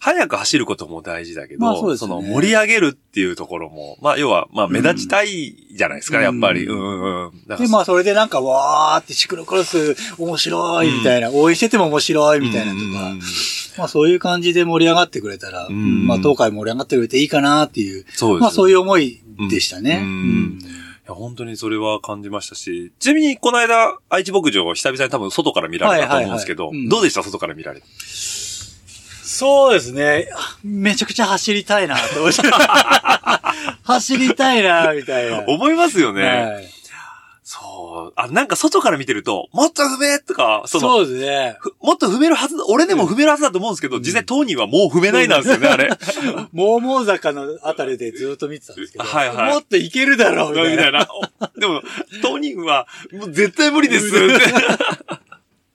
[0.03, 2.13] 早く走ることも大事だけど、まあそね。
[2.15, 6.65] の盛り上げるっていうところも、まあ要は、まあ目立ちたいじゃないですか、うんやっぱり。
[6.65, 6.81] ううんん。
[6.81, 7.25] うん。
[7.27, 7.31] うん。
[7.47, 13.19] で、まあ、それでなんか、わーってシクロクロス面白いみたいな、応援してても面白いみたいなとか、うん
[13.77, 16.07] まあそういう感じで盛り上がってくれたら、ん。
[16.07, 18.39] まあ東海盛り上がってくれていいかなっていう、そう。
[18.39, 19.21] まあそういいう思い
[19.51, 19.99] でしたね。
[20.01, 20.09] うん。
[20.09, 20.59] うん。
[21.07, 26.83] や、本当にそれは感じましたし、ちなみにこの間、愛知牧場を久々に多分外から見られたと思うんですけど、はいはいはい。
[26.85, 26.89] うん。
[26.89, 27.21] どうでした？
[27.23, 27.85] 外から見られて。
[29.41, 30.29] そうですね。
[30.35, 32.41] あめちゃくちゃ走りたいなと思って。
[33.83, 35.43] 走りたいなみたいな。
[35.47, 36.23] 思いますよね。
[36.23, 36.81] はい
[37.43, 38.13] そう。
[38.15, 41.57] あ、なんか外から見てると、もっと踏めとか、その、そうですね。
[41.59, 45.89] ふもっと踏めるはずだ、俺でも踏めるはずだと思うんですけど、実際当人はもう踏めないなんですよね、あれ。
[46.53, 51.05] モーモー坂のあたりでずっと見てたんですけど、はいはいもっといけるだろうみたいな。
[51.57, 51.81] でも、
[52.21, 54.11] 当人は、もう絶対無理です。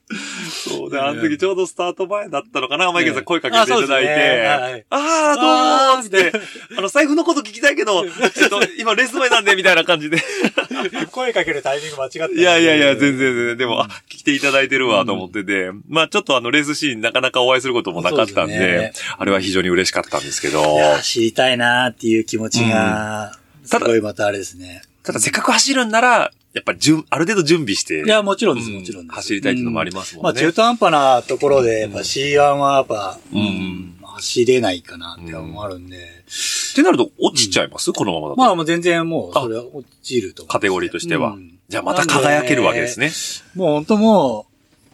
[0.69, 6.33] そうで、あの時ちょうどスタート前だったのかな、マイケルさん声かけていただいて、ああー、どうもって、
[6.79, 10.19] あの、財布のこと聞きたいけど、ちょっと今レース前なんで、みたいな感じで。
[11.11, 13.57] 声かけるタイミング間違ってたいやいやいや、全然全然。
[13.57, 20.63] でも、あ、来ていただいてるわ、と思ってて、まあちょっとあの、レースシーンなかなかお会いすることもなかったんで、あれは非常に嬉しかったんですけど、
[21.03, 23.33] 知りたいなっていう気持ちが、
[23.65, 24.83] すただごいまたあれですね。
[25.03, 29.17] ただせっかく走るんなら、やっぱり準、ある程度準備して、いや、もちろんです、うんもちろんです。
[29.17, 30.33] 走りたいっていうのもありますもんね。
[30.33, 35.99] まあ、中途半端なところで、やっぱ C1 はやっぱ、うんうん走れないかなって思あるんで。
[35.99, 38.41] ってなると、落ちちゃいます、このままだと。
[38.41, 43.11] まあ、もう全然もう、それは落ちるとカテゴリーとしてはうんじゃあまた輝けるわけですね。
[43.57, 44.47] もう本当も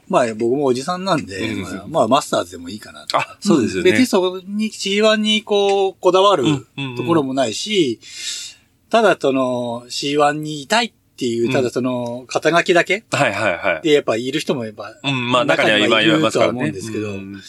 [0.08, 3.18] う、まあ僕もおじさんなんで、うんまあ、まあマスターズでもいいかなと。
[3.18, 3.90] あ、そうですよね。
[3.90, 6.44] 別にそこに C1 にこう、こだわる
[6.96, 8.00] ところもないし、
[8.88, 10.92] ただその C1 にいたい
[11.22, 11.52] っていうう、ん。
[11.52, 13.82] ただその肩書きだけはいはいはい。
[13.82, 16.58] でやっぱいる人もやっぱ、うん、まあ中には今いますからね。
[16.58, 17.42] 中にはいるとは思うんですけどうん。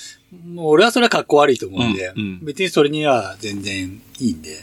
[0.54, 2.12] もう俺はそれは格好悪いと思うんで、
[2.42, 4.58] 別にそれには全然いいんで、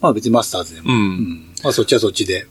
[0.00, 0.92] まあ別にマスターズでも、
[1.62, 2.46] まあそっちはそっちで、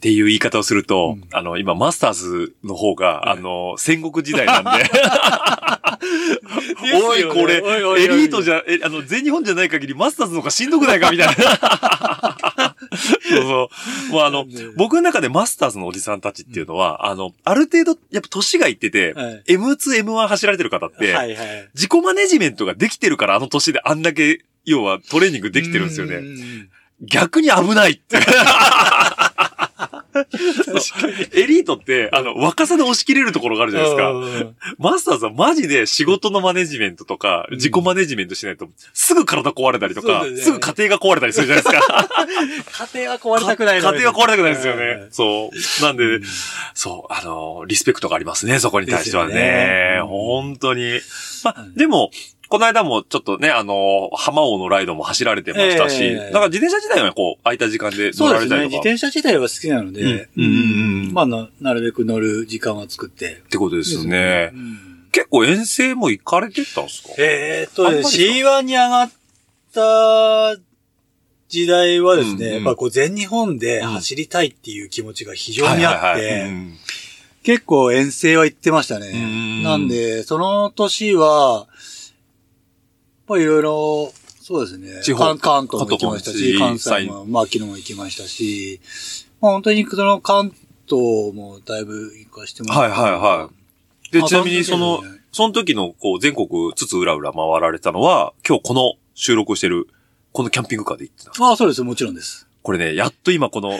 [0.00, 1.28] っていう言い方をすると、うん。
[1.30, 4.70] あの、今、マスターズの方が、あの、戦国時代なんで、
[7.04, 12.29] おい、これ、エリートじゃ、え、あの、全日本じゃない限りマスターズの方がしんどくないかみたいな。
[12.96, 13.70] そうそ
[14.10, 14.12] う。
[14.12, 21.68] もうあの、僕の中でマスターズのおじさんたちっていうのは、あの、ある程度、やっぱ年がいってて、はい M2、M1 走られてる方って、はいはい。
[21.74, 26.20] 自己マネジメントができてるからあの年であんだけ、要はトレーニングできてるんですよね。
[26.20, 26.68] ね。
[27.02, 28.18] 逆に危ないって。
[31.32, 34.74] エリートって、あの、若さで押し切れるところがあるじゃないですか。
[34.78, 42.08] マスターズはマジで仕事のマネジメントとか、うん自己マネジメントしないと、すぐ体壊れたりとか、ねすぐ家庭が壊れたりするじゃないですか。
[42.94, 45.08] 家庭は壊れたくない家庭は壊れたくないですよね。
[45.10, 45.82] そう。
[45.82, 46.22] なんで、うん
[46.74, 49.34] そう、あの、リスペクトがありますね、そこに対してはね。
[49.34, 51.00] ね本当に。
[51.44, 52.10] まあう、んでも、
[52.50, 56.16] この間もちょっとね、あの、浜王のライドも走られてましたし、ええ。
[56.16, 58.50] だから自転車自体はこう、空いた時間でそうですね。
[58.50, 58.66] 乗られたりとか？
[58.66, 60.08] 自転車自体は好きなので、うん。
[60.08, 63.34] うんうんうんまあな、なるべく乗る時間は作って。
[63.34, 64.50] ってことですよね。
[64.52, 64.56] う。
[64.56, 65.06] ん。
[65.12, 67.10] 結構遠征も行かれてたんですか？
[67.18, 69.10] えーっとね、あんまりですか？C1 に上がっ
[69.72, 70.60] た
[71.48, 72.54] 時代はですね、うんうん。
[72.54, 76.50] やっぱこう全日本で走りたいっていう気持ちが非常にあって、
[77.42, 79.12] 結構遠征は行ってましたね。
[79.12, 79.62] ん。
[79.62, 81.68] なんで、その年は、
[83.30, 85.02] まあいろいろ、そうですね。
[85.02, 88.80] 地方関関東も行きましたし、関西も、まあ昨日も行きましたし、
[89.40, 90.52] まあ本当にその関
[90.88, 92.98] 東もだいぶ行かしてもらって。
[92.98, 99.86] はいはいはいで、あちなみにそのその時のこう全国つつ裏裏回られたのは、今日この収録をしてる、
[100.32, 101.30] このキャンピングカーで行ってた。
[101.44, 102.48] ああ、そうです、もちろんです。
[102.62, 103.70] これね、やっと今この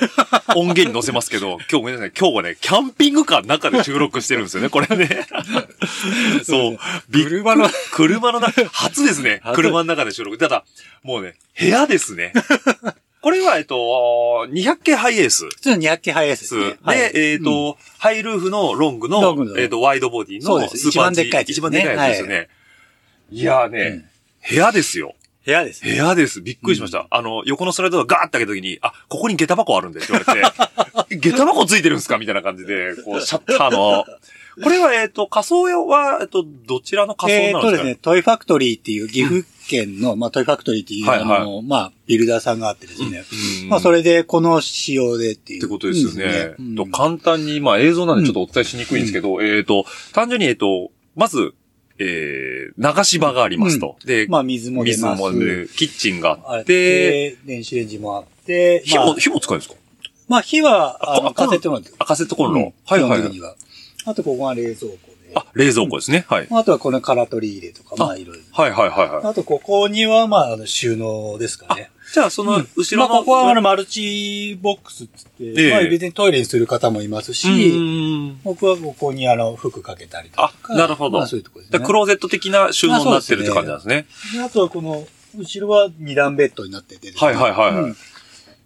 [0.57, 5.26] 音源に載せますけど、 今日ごめんなさい、今日はね、キャンピングカーの中で収録してるんですよね、これね。
[6.45, 6.78] そう。
[7.12, 9.41] 車の、車の中、初ですね。
[9.43, 10.39] 初車の中で収録。
[10.39, 10.64] ただ、
[11.03, 12.33] もうね、部屋ですね。
[13.20, 15.45] これは、えっと、200系ハイエース。
[15.45, 16.76] 普通の200系ハイエースですで、ね。
[16.83, 22.49] はいえっ、と、ハイルーフのロングの、グのえっ、と、ワイドボディのスーパー一番でっかいやつですね一番でっかいやつですよね。
[23.31, 24.11] い、やーね、
[24.49, 25.14] 部屋ですよ。
[25.45, 25.91] 部屋です部。
[25.91, 26.43] 屋です。
[26.43, 27.07] びっくりしました。
[27.11, 34.05] あの、横のスライドがガーって開けた時に、あ、ここに下駄箱あるんでって言われて、 下駄箱ついてるんですかみたいな感じで、こう、 シャッターの。
[34.62, 43.24] これは、えっ、と、仮装用は、えっ、と、どちらの仮え装なんですか、ーっとですね、トイファクトリーっていう岐阜県の、まあトイファクトリーっていう、はいはいあの、まあビルダーさんがあってですね。
[43.62, 45.61] うんまあそれでこの仕様でっていう。
[45.61, 46.55] ってことですよね。
[46.59, 51.55] うんと簡単に、まあ映像なんでちょっとお伝えしにくいんですけど、えっ、と、単純に、えっ、と、まず、
[52.03, 53.96] えー、流し場がありますと。
[54.07, 55.20] で、まあ水も出水ます。
[55.20, 59.74] もで、キッチンがああっって、て、電子レンジもあって、火も、まあ、火も使うんですか？
[60.26, 61.94] まあ火は、あの、カセットなんです。
[61.98, 62.61] あ、カセットコンロ。
[62.61, 63.55] うんはいはいは。
[64.07, 64.96] あとここが冷蔵庫
[65.28, 65.32] で。
[65.34, 66.24] あ、冷蔵庫ですね。
[66.28, 66.48] はい。
[66.51, 68.42] あとはこのカラトリー入れとか、まあいろいろ。
[68.51, 69.24] はいはいはいはい。
[69.26, 71.90] あとここには、まあ、あの収納ですかね。
[72.12, 80.52] じゃあ、その、後ろの、まあここはあのマルチボックスっつって、ええまあ別にトイレにする方もいますうし、ん僕はここにあの服かけたりとか。
[80.68, 81.86] あなるほどまあそういうところですね。
[81.86, 84.06] クローゼット的な収納になってるって感じなんですね。
[84.32, 85.06] であとはこの、
[85.36, 87.96] 後ろは二段ベッドになっててね、はいはいはいはいうん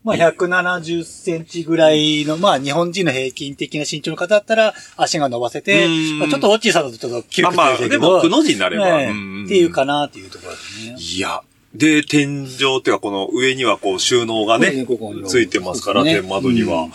[0.05, 9.01] まあ170センチぐらいの、まあ日本人の平均的な身長の方だったら足が伸ばせてうん、まあちょっとオッチーさんだとちょっと窮まあまあ、屈ですけど、でも、くの字になれば。
[9.01, 10.97] ええんっていうかなっていうところですね。
[10.99, 11.43] いや。
[11.75, 16.89] で、天井っていうか、この上にはこう収納がね、こついてますから、ね天窓には。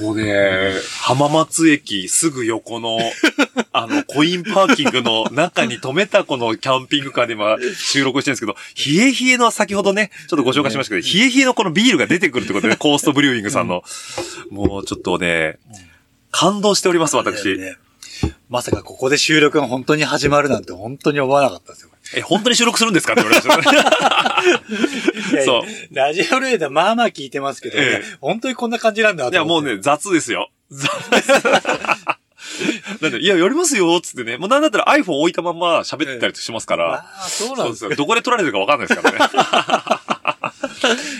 [0.00, 0.72] もうね、
[1.02, 2.98] 浜松駅すぐ横の、
[3.72, 8.56] あの、コインパーキングの中に止めたこのキャンピングカーで今収録してるんですけど、
[8.98, 13.84] 冷え冷えの先ほどね、ちょっとご紹介しましたけど、冷え冷えのこのビールが出てくるってことで、 コーストブリューイングさんの。
[14.50, 15.58] もうちょっとね、
[16.30, 17.58] 感動しております、私。
[17.58, 17.76] ね
[18.48, 21.90] まさかここで収録が本当に始まるなんて本当に思わなかったですよ。
[22.14, 23.70] え、本当に収録するんですかって言われました。
[25.30, 29.76] いやいやそうラジオレーダーまあまあ聞いてますけど、ええいや本当にこんな感じなんだいや、もうね。
[29.76, 30.50] ね、雑ですよ。
[30.70, 31.32] 雑です。
[33.00, 34.36] なんで、いや、やりますよ、つってね。
[34.36, 36.94] もうなんだったら iPhone 置いたまま喋ったりしますから。
[36.94, 37.94] ああ、そうなんですよ。
[37.94, 39.24] どこで撮られてるかわかんないですからね。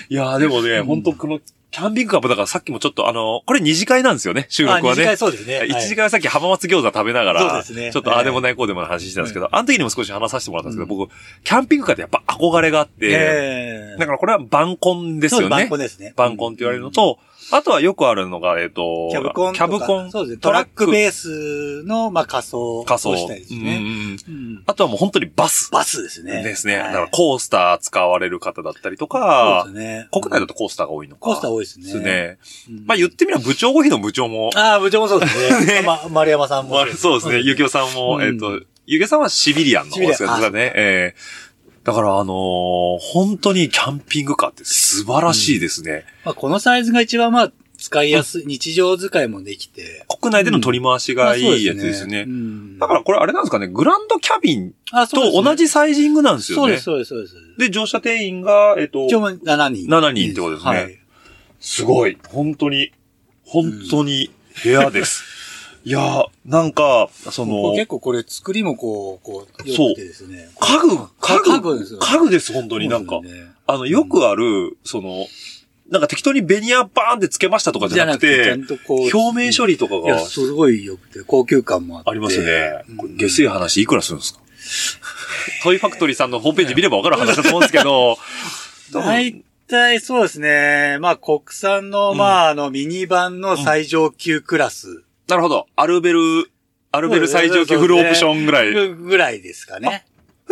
[0.09, 1.41] いやー、でもね、本当この、
[1.71, 5.17] キャンピングカーもだからさっきもちょっとあの、これ二次会なんですよね、収録はあ二次会ね。
[5.17, 5.67] そうですね。
[5.67, 11.13] 一次会会はさっき浜松餃子食べながら、そうですねちょっとああでもないこうでもない話してたんですけど、あの時にも少し話させてもらったんですけど、僕、
[11.45, 15.45] キャンピングカーってやっぱ憧れがあって、ええだからこれは晩婚ですよね。
[15.45, 16.13] そうバンコンですね。
[16.17, 17.19] 晩婚って言われるのと、
[17.53, 19.55] あとはよくあるのが、えっ、と、キャブコン。
[19.55, 20.11] キャブコン。
[20.11, 20.41] そうですね。
[20.41, 23.17] トラックベースの、まあ、仮装を仮装。
[23.17, 23.79] したいですうんうね。
[23.79, 25.71] んうんあとはもう本当にバス。
[25.71, 26.43] バスですね。
[26.43, 26.79] ですね。
[26.79, 30.09] はいだからコースター使われる方だったりとかそう、ですね。
[30.13, 31.21] 国内だとコースターが多いのか。
[31.21, 31.85] コースター多いですね。
[31.85, 32.39] ですね。
[32.71, 35.83] うんまあ言ってみれば部長コーヒーの部長も、ああ、部長もそうですね。
[35.85, 36.87] まあ、丸山さんもまあ。
[36.97, 37.41] そうですね。
[37.45, 40.73] ゆきおさんも、うんえっ、と、ゆきおさんはシビリアンの方ですね。
[40.75, 41.50] ええ
[41.85, 46.05] だからあのー本当にキャンピングカーって素晴らしいですね。
[46.25, 50.05] まあ、このサイズが一番まあ、使いやすい、日常使いもできて。
[50.21, 52.27] 国内での取り回しがいいやつですね。
[52.29, 54.73] うんだからこれあれなんですかね、グランドキャビン
[55.11, 56.79] と同じサイジングなんですよね。
[56.79, 57.59] そうです、そうです、そうです。
[57.59, 59.89] で、乗車定員が、えっと、一応7人。
[59.89, 60.99] 7人ってことですねはい。
[61.61, 62.19] すごい。
[62.29, 62.93] 本当に、
[63.45, 64.31] 本当に
[64.63, 65.25] 部屋です。
[65.85, 70.49] いやー、なんか、その、結構これ作りもこう、こう、そう良くてですね。
[70.61, 70.89] 家具、
[71.21, 73.31] 家具、家具ですよ家具です、本当になんかね
[73.67, 75.27] あの、よくある、その、
[75.91, 79.17] なんか適当にベニヤバーンってつけましたとかじゃなくて、ちゃんとこう。
[79.17, 82.11] 表面処理とかいや、がすごい良くて、高級感もあって。
[82.11, 82.85] ありますよね。
[83.17, 84.41] 下水話いくらするんですか？
[85.65, 88.19] トイファクトリーさんのホームページ見ればわかる話だと思うんですけど、
[88.93, 90.99] 大体そうですね。
[91.01, 95.67] まあ、国産の、うんまあ、あの、ミニ版の最上級クラスなるほど。
[95.77, 96.51] アルベル、
[96.93, 98.75] アルベル最上級フルオプションぐらい。
[98.75, 100.05] でぐらいですかね。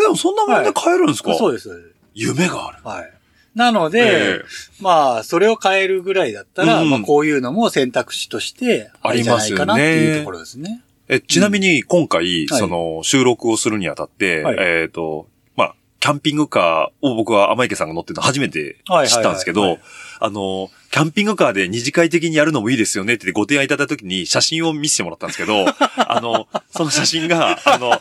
[0.09, 1.69] もそんなもんで買えるんですか、そうです。
[1.69, 2.79] そうです夢がある。
[2.85, 3.13] はい。
[3.55, 4.45] なので、ええ
[4.81, 10.83] まあ、それを変えるぐらいだったら、うんまあ、こういうのも選択肢として、ありじゃないかなっていうところですね。
[11.09, 28.01] え、ちなみに今回、はいその、収録をするにあたって、はいえっ、と、まあ、キャンピングカーを僕は甘池さんが乗ってるの初めて知ったんですけどはいはいはいはい、あの、キャンピングカーで二次会的にやるのもいいですよねってご提案いただいた時に写真を見せてもらったんですけど、 あの、その写真が、あの、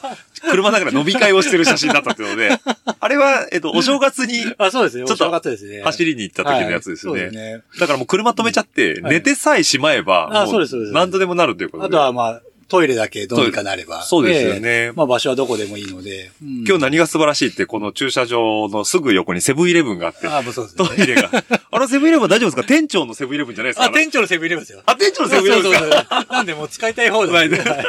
[0.50, 2.58] 車だから飲み会をしてる写真だったっていうので、
[3.00, 5.06] あれは、えっと、お正月にあ、そうですね。
[5.06, 5.82] ちょっとお正月ですね。
[5.84, 7.24] 走りに行った時のやつですよね。
[7.26, 7.62] はいね。
[7.80, 11.88] だからもう車止めちゃって、はい寝てさえしまえば、あもそうですそうです何とでもなるということで。
[11.88, 14.04] あとは、まあ、トイレだけどうにかなれば。
[14.04, 16.32] そうですよねまあ、場所はどこでもいいので。
[16.42, 20.88] うん今日何が素晴らしいって、この駐車場のすぐ横にセブンイレブンがあって、あ、そうですね。
[20.88, 21.30] トイレが。
[21.72, 22.64] あのセブンイレブン大丈夫ですか？
[22.64, 23.86] 店長のセブンイレブンじゃないですか？
[23.86, 24.82] あ、店長のセブンイレブンですよ。
[24.86, 25.80] あ、店長のセブンイレブンですか？
[25.80, 27.58] そうそうそうなんでもう使いたい方です、ね。
[27.58, 27.86] はい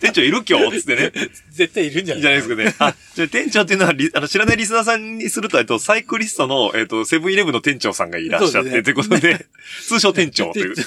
[0.00, 1.12] 店長いる今日つってね。
[1.52, 2.74] 絶対いるんじゃないいいじゃないですかね。
[2.78, 9.44] あ、じゃあ店長っていうのはリ、あの、知らないリスナーさんにすると、えっと、サイクリストの、えっと、セブンイレブンの店長さんがいらっしゃって、ということで、
[9.86, 10.84] 通称店長という店、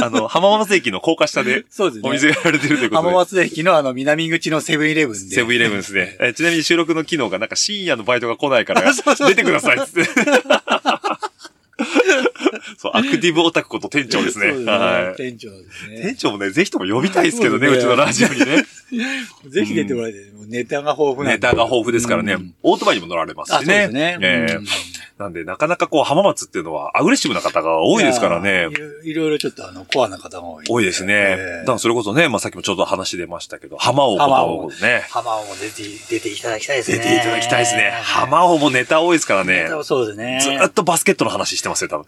[0.00, 2.08] あの、浜松駅の高架下で、そうですね。
[2.08, 3.08] お店がやられてるということで。
[3.08, 5.34] 浜松駅のあの南口のセブンイレブンで。
[5.34, 6.16] セブンイレブンですね。
[6.20, 10.10] えちなみに収録の機能がなんか深夜のバイトが来ないから、 出てくださいっつって。
[12.78, 14.52] そう、アクティブオタクこと店長ですね。
[14.52, 15.16] すねはい。
[15.16, 16.16] 店長ですね店。
[16.16, 18.64] 長もね、ぜひとも呼びたいですけどね、そうちのラジオにね。
[19.48, 20.22] ぜひ出てもらいたい。
[20.46, 22.54] ネタが豊富なネタが豊富ですからねうん。
[22.62, 23.74] オートバイにも乗られますあ、そうしね。
[23.74, 24.18] ですね。
[24.20, 24.66] ええうん
[25.18, 28.54] なんで、なかなかこう、浜松っていうのはアグレッシブな方が多いですからねい。
[28.54, 28.68] や
[29.04, 30.64] いろいろちょっとあの、コアな方が多い。
[30.68, 31.14] 多いですね。
[31.14, 35.06] ええだからそれこそね、まあさっきもちょっと話出ましたけど、浜尾浜こ尾とね。
[35.08, 36.98] 浜を出て、出ていただきたいですね。
[36.98, 37.92] 出ていただきたいですね。
[38.02, 39.68] 浜尾もネタ多いですからね。
[39.84, 40.40] そうですね。
[40.42, 42.06] ずーっとバスケットの話してますよ、多分。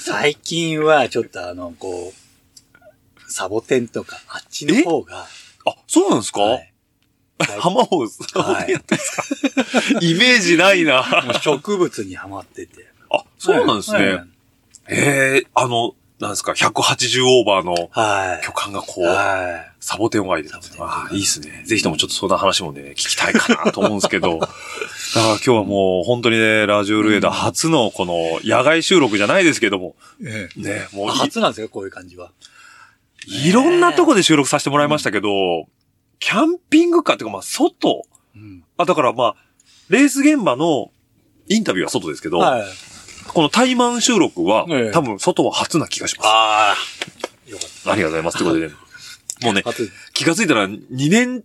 [0.00, 5.24] 最近はちょっとあの、こう、サボテンとか、あっちの方が、
[5.66, 6.71] あ、そうなんですか、はい
[7.44, 8.72] 浜尾、はい
[10.04, 11.04] イメージないな。
[11.42, 12.86] 植物にはまってて。
[13.10, 13.98] あ、そうなんですね。
[13.98, 14.28] はい
[14.88, 18.44] ええあの、なんですか、180オーバーのはい。
[18.44, 21.64] 巨漢がこう、はサボテンを愛でああ、いいですね。
[21.66, 24.38] ぜひともちょっとそんな話もね、聞きたいかなと思うんですけど。
[24.38, 24.52] だか
[25.14, 30.26] ら今日はもう本当にね、ラジオルエダ初のこの野外収録じゃないですけども、い。
[30.26, 32.30] えね、もうえ初なんですよ、こういう感じは。
[33.26, 35.66] いいろんなとこで収録させてもらいましたけど、
[36.22, 38.06] キャンピングカーっていうかまあ外、
[38.36, 38.62] うん。
[38.76, 39.34] あ、だからまあ、
[39.88, 40.92] レース現場の
[41.48, 42.62] インタビューは外ですけど、はい。
[43.26, 46.26] この対マン収録は、ええ多分外は初な気がします。
[46.28, 47.50] ああ。
[47.50, 48.38] よかっありがとうございます。
[48.38, 48.74] ということでね、
[49.42, 49.64] もうね。
[50.12, 51.42] 気がついたら2年、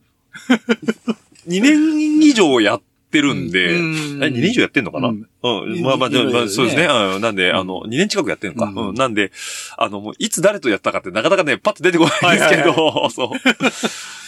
[1.47, 2.81] 2年以上やっ
[3.11, 4.23] てるんで、うん。
[4.23, 5.79] え2年以上やってんのかな、ううん。
[5.79, 6.85] ん、まあまあ、まあそうですね。
[6.85, 7.55] うん、なんで、うん。
[7.55, 8.69] あの、2年近くやってるのか。
[8.69, 8.89] うん。
[8.89, 9.31] うん、なんで、
[9.77, 13.29] あの、もう、いつ誰とやったかってなかなかね、パッと出てこないんですけど、はいそう。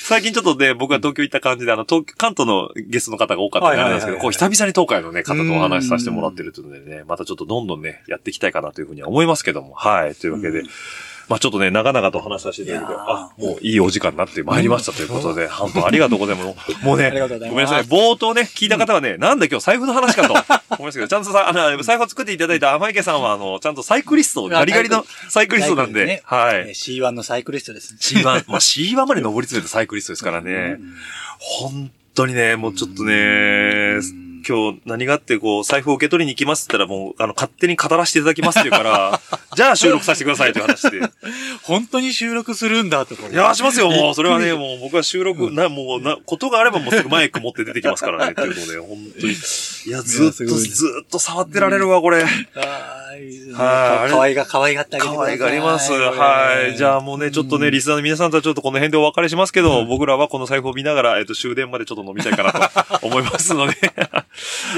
[0.09, 10.15] 最近ちょっとね、僕が東京行った感じで、あの、東京、関東のゲストの方が多かったんですけど、こう、久々に東海のね、方とお話しさせてもらってるというのでね、またちょっとどんどんね、やっていきたいかなというふうには思いますけども、はい。
[10.15, 10.69] というわけで、うん
[11.29, 16.85] まあちょっとね、長々と話させていただいて、あ、もういいお時間になってまいりましたということで、本当ありがとうございます。
[16.85, 17.83] もうね、ごめんなさい。
[17.83, 20.41] 冒頭ね、聞いた方はね、なんだ今日財布の話かと思
[20.79, 26.55] いましたけど、ちゃんとさ、あの、 財布を作っていただいた甘池さんは、あの、ちゃんとサイクリスト、ガリガリのサイクリストなんで、ねはい。
[26.55, 27.99] えー C1 のサイクリストですね。
[28.01, 30.77] C1、 まあ C1 まで登り詰めたサイクリストですからね。
[30.79, 30.93] うん
[31.39, 39.21] 本当にね、もうちょっとねうん、今日何があってこう、財布を受け取りに行きますって言ったらもう、あの、勝手に語らせていただきますって言うから、
[39.55, 41.01] じゃあ収録させてくださいという話で。
[41.63, 43.27] 本当に収録するんだとか。
[43.27, 44.15] いや、しますよ、もう。
[44.15, 49.33] それはね、もう僕は収録、な、もう、な、ことがあればもうすぐマイク持って出てきますからね、っていうので、本当に。
[49.33, 52.23] いや、ずっと、ずっと触ってられるわ、これ。
[52.23, 53.53] あーい。
[53.53, 55.33] はい可愛が、可愛がってあげてくだ可さい。
[55.33, 55.91] 愛がります。
[55.91, 56.77] はい。
[56.77, 63.75] じゃあもうね、ちょっとね、リスナーの皆さんとはちょっとこの辺でお別れしますけど、僕らはこの財布を見ながら、えっと、終電までちょっと飲みたいかなと思いますので。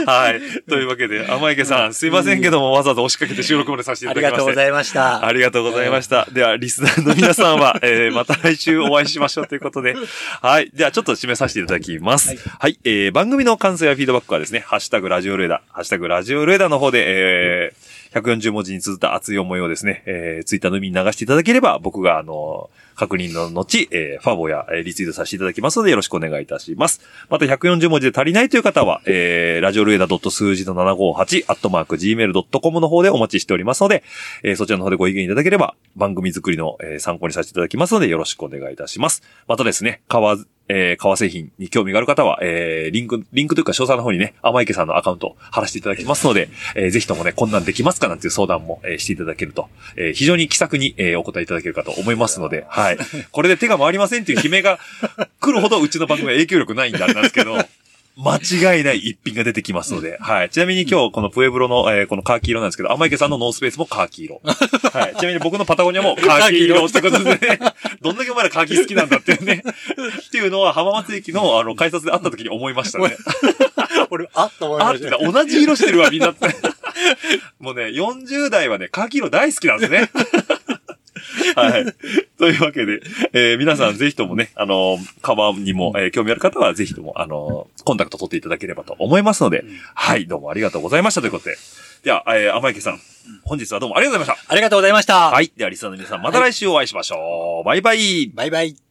[0.06, 0.42] はい。
[0.70, 4.46] というわけで、甘池さん、すいませんけども、わざわざ押しかけて収録までさせていあただきまして。
[4.46, 5.26] りがとうございました。
[5.26, 6.28] ありがとうございました。
[6.32, 9.96] では、リスナーの皆さんは、えー、また来週お会いしましょうということで。
[10.42, 10.72] はい。
[10.74, 12.36] では、ちょっと締めさせていただきます。
[12.36, 12.80] ははいい。
[12.84, 27.02] えー、番組の感想やフィードバックはですね、ハッシュタグラジオルエダ、ハッシュタグラジオルエダの方で、えー、140文字に綴った熱い思いをですね、えー、ツイッターの海に流していただければ、僕が、あの確認の後、えー、ファボや、えーリツイートさせていただきますので、よろしくお願いいたします。
[27.30, 34.04] また、140文字で足りないという方は、えー、ラジオルエダ数字の758、アットマーク、gmail.com の方でお待ちしておりますので、
[34.44, 39.24] えーそちらの方でご意見いただければ、番組作りの、えー参考にさせていただきますので、よろしくお願いいたします。
[39.48, 40.38] またですね、革、
[40.74, 49.68] えー革製品に興味がある方は、えーリンク、リンクというか詳細の方にね、甘池さんのアカウントを貼らせていただきますので、えーぜひともね、こんなんできますかなんていう相談も、えーしていただけると、
[49.98, 52.98] えー非常に気さくに、えーお答えいただけるかと思いますので、 はい。
[53.32, 54.80] これで手が回りませんっていう悲鳴が
[55.40, 57.58] 来るほどうちの番組は影響力ないんであれなんですけど、
[58.18, 60.50] 間違いない一品が出てきますので、はい。
[60.50, 64.42] ちなみに今日このプエブロの、えーこのカーキ色なんですけど、甘池さんのノースペースもカーキ色。
[64.94, 65.16] はい。
[65.16, 67.60] ちなみに僕のパタゴニアもカーキ色ってことでね、
[68.02, 69.64] どんだけお前らカーキ好きなんだっていうね、
[70.28, 73.16] っていうのは浜松駅のあの改札で会った時に思いましたね。
[74.12, 75.32] 俺、あっと思いました。
[75.32, 76.48] 同じ色してるわ、みんなって。
[77.60, 80.10] もうね、40代はね、カーキ色大好きなんですね。
[81.56, 81.86] はい。
[82.38, 83.02] というわけで、
[83.34, 89.64] えー皆さんぜひともね、あのー、カバーにも、えー興味ある方はぜひとも、あのーコンタクト取っていただければと思いますので、
[89.96, 91.56] はい、どうもありがとうございましたということで。
[92.04, 93.00] では、えー、甘池さん、
[93.44, 95.14] 本日はどうもありがとうございましありがとうございました。
[95.14, 95.32] た。
[95.32, 95.52] はい。
[95.56, 97.66] では、リスナーの皆さん、また来週お会いしましょう。
[97.66, 98.32] バイバイ。
[98.34, 98.91] バイバイ。